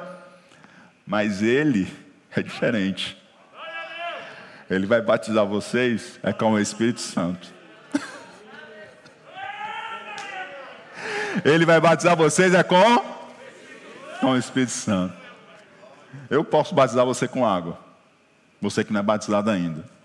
mas 1.05 1.43
ele 1.43 1.93
é 2.31 2.41
diferente. 2.41 3.21
Ele 4.71 4.87
vai 4.87 5.03
batizar 5.03 5.45
vocês 5.45 6.21
é 6.23 6.33
com 6.33 6.53
o 6.53 6.61
Espírito 6.61 7.01
Santo. 7.01 7.55
Ele 11.45 11.67
vai 11.67 11.81
batizar 11.81 12.17
vocês 12.17 12.55
é 12.55 12.63
com 12.63 13.17
com 14.21 14.31
o 14.31 14.37
Espírito 14.39 14.73
Santo. 14.73 15.15
Eu 16.31 16.45
posso 16.45 16.75
batizar 16.75 17.05
você 17.05 17.27
com 17.27 17.45
água. 17.45 17.79
Você 18.61 18.83
que 18.83 18.93
não 18.93 19.01
é 19.01 19.03
batizado 19.03 19.51
ainda. 19.51 19.96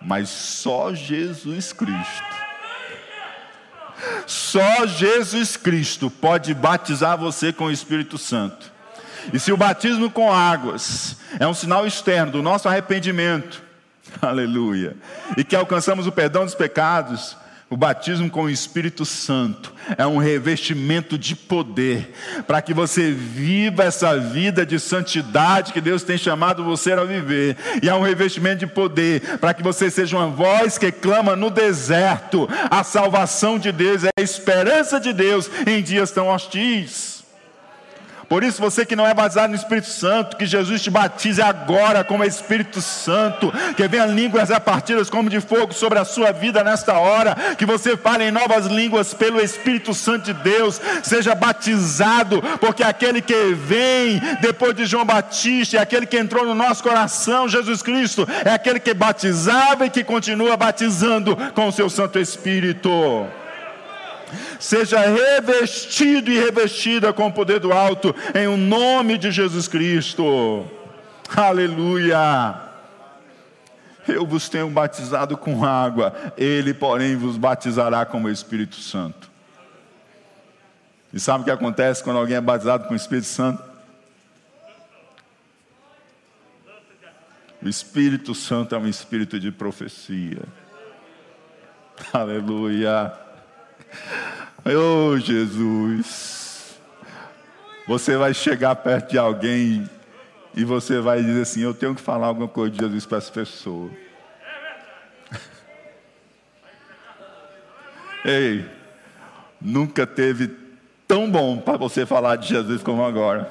Mas 0.00 0.28
só 0.28 0.94
Jesus 0.94 1.72
Cristo. 1.72 2.30
Só 4.26 4.86
Jesus 4.86 5.56
Cristo 5.56 6.10
pode 6.10 6.54
batizar 6.54 7.18
você 7.18 7.52
com 7.52 7.66
o 7.66 7.70
Espírito 7.70 8.16
Santo. 8.16 8.72
E 9.32 9.38
se 9.38 9.52
o 9.52 9.56
batismo 9.56 10.10
com 10.10 10.32
águas 10.32 11.16
é 11.38 11.46
um 11.46 11.52
sinal 11.52 11.86
externo 11.86 12.32
do 12.32 12.42
nosso 12.42 12.68
arrependimento, 12.68 13.62
aleluia, 14.20 14.96
e 15.36 15.44
que 15.44 15.54
alcançamos 15.54 16.06
o 16.06 16.12
perdão 16.12 16.44
dos 16.44 16.54
pecados, 16.54 17.36
o 17.70 17.76
batismo 17.76 18.28
com 18.28 18.42
o 18.42 18.50
Espírito 18.50 19.04
Santo 19.04 19.72
é 19.96 20.04
um 20.04 20.18
revestimento 20.18 21.16
de 21.16 21.36
poder 21.36 22.12
para 22.44 22.60
que 22.60 22.74
você 22.74 23.12
viva 23.12 23.84
essa 23.84 24.18
vida 24.18 24.66
de 24.66 24.80
santidade 24.80 25.72
que 25.72 25.80
Deus 25.80 26.02
tem 26.02 26.18
chamado 26.18 26.64
você 26.64 26.92
a 26.92 27.04
viver. 27.04 27.56
E 27.80 27.88
é 27.88 27.94
um 27.94 28.02
revestimento 28.02 28.58
de 28.58 28.66
poder 28.66 29.38
para 29.38 29.54
que 29.54 29.62
você 29.62 29.88
seja 29.88 30.16
uma 30.16 30.26
voz 30.26 30.78
que 30.78 30.90
clama 30.90 31.36
no 31.36 31.48
deserto 31.48 32.48
a 32.68 32.82
salvação 32.82 33.56
de 33.56 33.70
Deus, 33.70 34.02
é 34.02 34.10
a 34.18 34.22
esperança 34.22 34.98
de 34.98 35.12
Deus 35.12 35.48
em 35.64 35.80
dias 35.80 36.10
tão 36.10 36.26
hostis. 36.26 37.19
Por 38.30 38.44
isso, 38.44 38.62
você 38.62 38.86
que 38.86 38.94
não 38.94 39.04
é 39.04 39.12
batizado 39.12 39.48
no 39.48 39.56
Espírito 39.56 39.88
Santo, 39.88 40.36
que 40.36 40.46
Jesus 40.46 40.80
te 40.80 40.88
batize 40.88 41.42
agora 41.42 42.04
com 42.04 42.18
o 42.18 42.24
Espírito 42.24 42.80
Santo, 42.80 43.52
que 43.76 43.88
venha 43.88 44.06
línguas 44.06 44.50
repartidas 44.50 45.10
como 45.10 45.28
de 45.28 45.40
fogo 45.40 45.74
sobre 45.74 45.98
a 45.98 46.04
sua 46.04 46.30
vida 46.30 46.62
nesta 46.62 46.96
hora, 46.96 47.34
que 47.58 47.66
você 47.66 47.96
fale 47.96 48.22
em 48.22 48.30
novas 48.30 48.66
línguas 48.66 49.12
pelo 49.12 49.40
Espírito 49.40 49.92
Santo 49.92 50.26
de 50.26 50.32
Deus, 50.32 50.80
seja 51.02 51.34
batizado, 51.34 52.40
porque 52.60 52.84
aquele 52.84 53.20
que 53.20 53.52
vem 53.52 54.22
depois 54.40 54.76
de 54.76 54.86
João 54.86 55.04
Batista, 55.04 55.78
é 55.78 55.80
aquele 55.80 56.06
que 56.06 56.16
entrou 56.16 56.46
no 56.46 56.54
nosso 56.54 56.84
coração, 56.84 57.48
Jesus 57.48 57.82
Cristo, 57.82 58.28
é 58.44 58.50
aquele 58.50 58.78
que 58.78 58.94
batizava 58.94 59.86
e 59.86 59.90
que 59.90 60.04
continua 60.04 60.56
batizando 60.56 61.36
com 61.52 61.66
o 61.66 61.72
seu 61.72 61.90
Santo 61.90 62.16
Espírito 62.16 63.26
seja 64.58 65.00
revestido 65.00 66.30
e 66.30 66.38
revestida 66.38 67.12
com 67.12 67.26
o 67.26 67.32
poder 67.32 67.60
do 67.60 67.72
alto, 67.72 68.14
em 68.34 68.46
o 68.46 68.56
nome 68.56 69.18
de 69.18 69.30
Jesus 69.30 69.68
Cristo. 69.68 70.66
Aleluia. 71.36 72.70
Eu 74.08 74.26
vos 74.26 74.48
tenho 74.48 74.68
batizado 74.68 75.36
com 75.36 75.64
água, 75.64 76.14
ele, 76.36 76.74
porém, 76.74 77.16
vos 77.16 77.36
batizará 77.36 78.04
com 78.04 78.22
o 78.22 78.30
Espírito 78.30 78.76
Santo. 78.76 79.30
E 81.12 81.20
sabe 81.20 81.42
o 81.42 81.44
que 81.44 81.50
acontece 81.50 82.02
quando 82.02 82.18
alguém 82.18 82.36
é 82.36 82.40
batizado 82.40 82.86
com 82.86 82.94
o 82.94 82.96
Espírito 82.96 83.26
Santo? 83.26 83.62
O 87.62 87.68
Espírito 87.68 88.34
Santo 88.34 88.74
é 88.74 88.78
um 88.78 88.88
espírito 88.88 89.38
de 89.38 89.52
profecia. 89.52 90.42
Aleluia. 92.12 93.12
Oh, 94.64 95.18
Jesus. 95.18 96.78
Você 97.86 98.16
vai 98.16 98.32
chegar 98.32 98.76
perto 98.76 99.10
de 99.10 99.18
alguém 99.18 99.88
e 100.54 100.64
você 100.64 101.00
vai 101.00 101.22
dizer 101.22 101.42
assim: 101.42 101.62
Eu 101.62 101.74
tenho 101.74 101.94
que 101.94 102.00
falar 102.00 102.28
alguma 102.28 102.48
coisa 102.48 102.72
de 102.72 102.80
Jesus 102.80 103.06
para 103.06 103.18
essa 103.18 103.32
pessoa. 103.32 103.90
Ei, 108.24 108.64
nunca 109.60 110.06
teve 110.06 110.56
tão 111.08 111.30
bom 111.30 111.58
para 111.58 111.76
você 111.76 112.06
falar 112.06 112.36
de 112.36 112.48
Jesus 112.48 112.82
como 112.82 113.04
agora. 113.04 113.50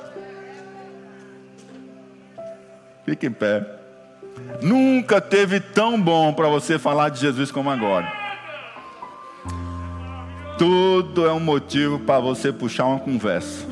Fique 3.05 3.27
em 3.27 3.31
pé. 3.31 3.65
Nunca 4.61 5.19
teve 5.19 5.59
tão 5.59 5.99
bom 5.99 6.31
para 6.33 6.47
você 6.47 6.79
falar 6.79 7.09
de 7.09 7.19
Jesus 7.19 7.51
como 7.51 7.69
agora. 7.69 8.18
Tudo 10.59 11.25
é 11.25 11.31
um 11.31 11.39
motivo 11.39 11.99
para 11.99 12.19
você 12.19 12.51
puxar 12.51 12.83
uma 12.83 12.99
conversa. 12.99 13.65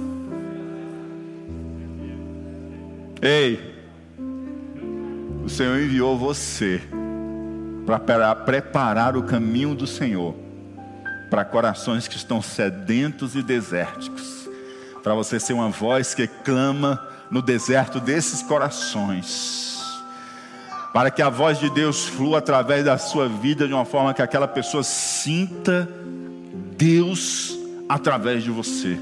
Ei, 3.22 3.60
o 5.44 5.50
Senhor 5.50 5.78
enviou 5.78 6.18
você 6.18 6.82
para 7.86 8.34
preparar 8.36 9.18
o 9.18 9.24
caminho 9.24 9.76
do 9.76 9.86
Senhor 9.86 10.34
para 11.30 11.44
corações 11.44 12.08
que 12.08 12.16
estão 12.16 12.42
sedentos 12.42 13.36
e 13.36 13.44
desérticos, 13.44 14.50
para 15.04 15.14
você 15.14 15.42
ser 15.42 15.52
uma 15.52 15.68
voz 15.68 16.16
que 16.16 16.26
clama 16.26 17.06
no 17.30 17.42
deserto 17.42 18.00
desses 18.00 18.42
corações, 18.42 19.78
para 20.94 21.12
que 21.12 21.22
a 21.22 21.30
voz 21.30 21.60
de 21.60 21.70
Deus 21.70 22.06
flua 22.06 22.38
através 22.38 22.86
da 22.86 22.98
sua 22.98 23.28
vida 23.28 23.68
de 23.68 23.74
uma 23.74 23.84
forma 23.84 24.14
que 24.14 24.22
aquela 24.22 24.48
pessoa 24.48 24.84
sinta 24.84 25.90
Deus 26.78 27.58
através 27.90 28.44
de 28.44 28.52
você. 28.52 28.98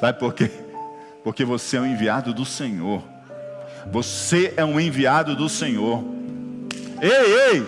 Sabe 0.00 0.18
por 0.18 0.32
quê? 0.32 0.50
Porque 1.24 1.44
você 1.44 1.76
é 1.76 1.80
um 1.80 1.86
enviado 1.86 2.32
do 2.32 2.44
Senhor. 2.44 3.02
Você 3.90 4.54
é 4.56 4.64
um 4.64 4.78
enviado 4.78 5.34
do 5.34 5.48
Senhor. 5.48 6.04
Ei, 7.00 7.56
ei! 7.56 7.66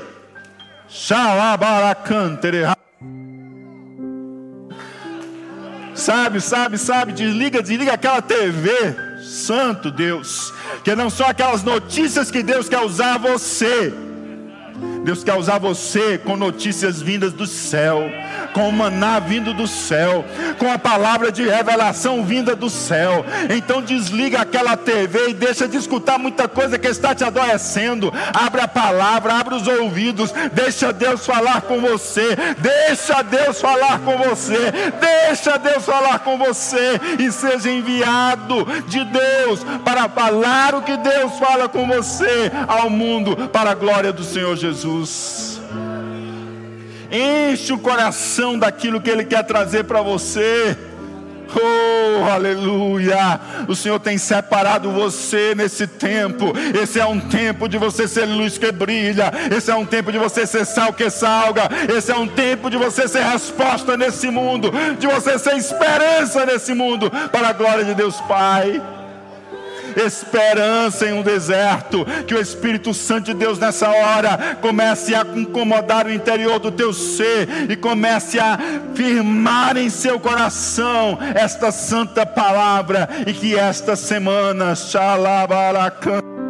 Sabe, 5.95 6.41
sabe, 6.41 6.79
sabe, 6.79 7.13
desliga, 7.13 7.63
desliga 7.63 7.95
aquela 7.95 8.23
TV. 8.23 8.71
Santo 9.23 9.91
Deus, 9.91 10.53
que 10.85 10.95
não 10.95 11.11
são 11.11 11.27
aquelas 11.27 11.63
notícias 11.63 12.31
que 12.31 12.43
Deus 12.43 12.69
quer 12.69 12.81
usar 12.81 13.19
você 13.19 13.93
Deus 15.05 15.23
quer 15.23 15.35
usar 15.35 15.59
você 15.59 16.17
com 16.17 16.35
notícias 16.35 17.03
vindas 17.03 17.35
do 17.35 17.47
céu, 17.47 18.11
com 18.55 18.71
o 18.71 18.73
maná 18.73 19.19
vindo 19.19 19.53
do 19.53 19.69
céu, 19.69 20.25
com 20.59 20.73
a 20.73 20.79
palavra 20.79 21.31
de 21.31 21.47
revelação 21.47 22.25
vinda 22.25 22.57
do 22.57 22.71
céu. 22.71 23.23
Então 23.55 23.83
desliga 23.83 24.41
aquela 24.41 24.79
TV 24.79 25.29
e 25.29 25.35
deixa 25.35 25.69
de 25.69 25.77
escutar 25.77 26.19
muita 26.19 26.49
coisa 26.49 26.79
que 26.79 26.89
está 26.89 27.15
te 27.15 27.23
adoecendo. 27.23 28.11
Abre 28.33 28.63
a 28.63 28.69
palavra, 28.69 29.35
abre 29.35 29.55
os 29.55 29.67
ouvidos, 29.69 30.33
deixa 30.55 30.91
Deus 30.91 31.27
falar 31.27 31.61
com 31.63 31.83
você, 31.83 32.35
deixa 32.59 33.21
Deus 33.23 33.61
falar 33.61 33.99
com 33.99 34.17
você, 34.17 34.73
deixa 34.99 35.59
Deus 35.59 35.85
falar 35.85 36.21
com 36.21 36.39
você 36.39 36.99
e 37.19 37.31
seja 37.31 37.71
enviado 37.71 38.67
de 38.89 39.05
Deus 39.05 39.63
para 39.85 40.09
falar 40.09 40.75
o 40.75 40.83
que 40.83 40.97
Deus 40.97 41.39
fala 41.39 41.69
com 41.69 41.87
você 41.87 42.51
ao 42.67 42.89
mundo 42.89 43.49
para 43.49 43.73
a 43.73 43.75
glória 43.75 44.11
do 44.11 44.25
Senhor 44.25 44.57
Jesus. 44.57 44.94
Jesus. 44.95 45.61
Enche 47.11 47.73
o 47.73 47.79
coração 47.79 48.59
daquilo 48.59 49.01
que 49.01 49.11
Ele 49.11 49.25
quer 49.25 49.43
trazer 49.45 49.85
para 49.85 50.03
você. 50.03 50.77
Oh, 51.57 52.25
aleluia! 52.29 53.41
O 53.69 53.77
Senhor 53.77 54.01
tem 54.01 54.19
separado 54.19 54.91
você 54.91 55.55
nesse 55.55 55.87
tempo. 55.87 56.53
Esse 56.83 56.99
é 56.99 57.07
um 57.07 57.21
tempo 57.21 57.69
de 57.69 57.79
você 57.79 58.09
ser 58.09 58.25
luz 58.25 58.59
que 58.59 58.73
brilha. 58.73 59.33
Esse 59.57 59.71
é 59.71 59.75
um 59.75 59.87
tempo 59.87 60.11
de 60.11 60.19
você 60.19 60.47
ser 60.47 60.65
sal 60.65 60.93
que 60.93 61.09
salga. 61.09 61.69
Esse 61.97 62.11
é 62.11 62.17
um 62.17 62.27
tempo 62.27 62.69
de 62.69 62.77
você 62.77 63.07
ser 63.07 63.23
resposta 63.23 63.97
nesse 63.97 64.29
mundo. 64.31 64.73
De 64.99 65.07
você 65.07 65.39
ser 65.39 65.57
esperança 65.57 66.45
nesse 66.45 66.75
mundo. 66.75 67.09
Para 67.31 67.51
a 67.51 67.53
glória 67.53 67.85
de 67.85 67.95
Deus 67.95 68.21
Pai 68.23 68.83
esperança 69.97 71.07
em 71.07 71.13
um 71.13 71.23
deserto. 71.23 72.07
Que 72.27 72.35
o 72.35 72.41
Espírito 72.41 72.93
Santo 72.93 73.27
de 73.27 73.35
Deus 73.35 73.59
nessa 73.59 73.89
hora 73.89 74.59
comece 74.61 75.15
a 75.15 75.23
incomodar 75.35 76.07
o 76.07 76.13
interior 76.13 76.59
do 76.59 76.71
teu 76.71 76.93
ser 76.93 77.71
e 77.71 77.77
comece 77.77 78.39
a 78.39 78.59
firmar 78.95 79.77
em 79.77 79.91
seu 79.91 80.19
coração 80.21 81.19
esta 81.35 81.71
santa 81.71 82.27
palavra 82.27 83.09
e 83.27 83.33
que 83.33 83.57
esta 83.59 83.97
semana, 83.97 84.75
Xalabaracan 84.75 86.44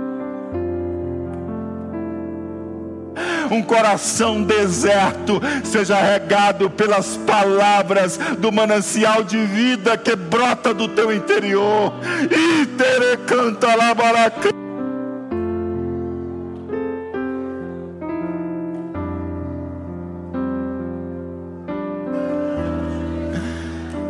um 3.50 3.62
coração 3.62 4.42
deserto 4.42 5.40
seja 5.62 6.00
regado 6.00 6.70
pelas 6.70 7.16
palavras 7.18 8.18
do 8.38 8.50
manancial 8.52 9.22
de 9.22 9.38
vida 9.44 9.96
que 9.96 10.16
brota 10.16 10.72
do 10.72 10.88
teu 10.88 11.12
interior. 11.12 11.92
E 12.30 12.66
tere 12.66 13.16
canta 13.26 13.74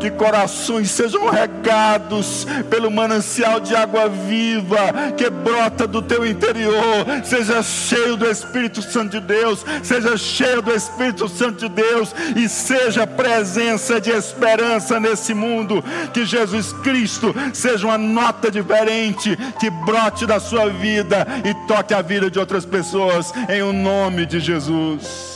que 0.05 0.11
corações 0.11 0.91
sejam 0.91 1.31
regados 1.31 2.47
pelo 2.69 2.91
manancial 2.91 3.59
de 3.59 3.75
água 3.75 4.07
viva 4.07 4.93
que 5.17 5.31
brota 5.31 5.87
do 5.87 6.03
teu 6.03 6.27
interior. 6.27 7.07
Seja 7.25 7.63
cheio 7.63 8.15
do 8.15 8.31
Espírito 8.31 8.83
Santo 8.83 9.13
de 9.13 9.21
Deus, 9.21 9.65
seja 9.83 10.15
cheio 10.19 10.61
do 10.61 10.73
Espírito 10.73 11.27
Santo 11.27 11.67
de 11.67 11.69
Deus 11.71 12.15
e 12.37 12.47
seja 12.51 13.07
presença 13.07 13.99
de 13.99 14.11
esperança 14.11 15.01
nesse 15.01 15.33
mundo. 15.33 15.83
Que 16.13 16.27
Jesus 16.27 16.73
Cristo 16.83 17.35
seja 17.55 17.87
uma 17.87 17.97
nota 17.97 18.51
diferente 18.51 19.35
que 19.59 19.71
brote 19.71 20.27
da 20.27 20.39
sua 20.39 20.69
vida 20.69 21.27
e 21.45 21.55
toque 21.67 21.95
a 21.95 22.03
vida 22.03 22.31
de 22.31 22.39
outras 22.39 22.67
pessoas 22.67 23.33
em 23.49 23.63
o 23.63 23.73
nome 23.73 24.27
de 24.27 24.39
Jesus. 24.39 25.34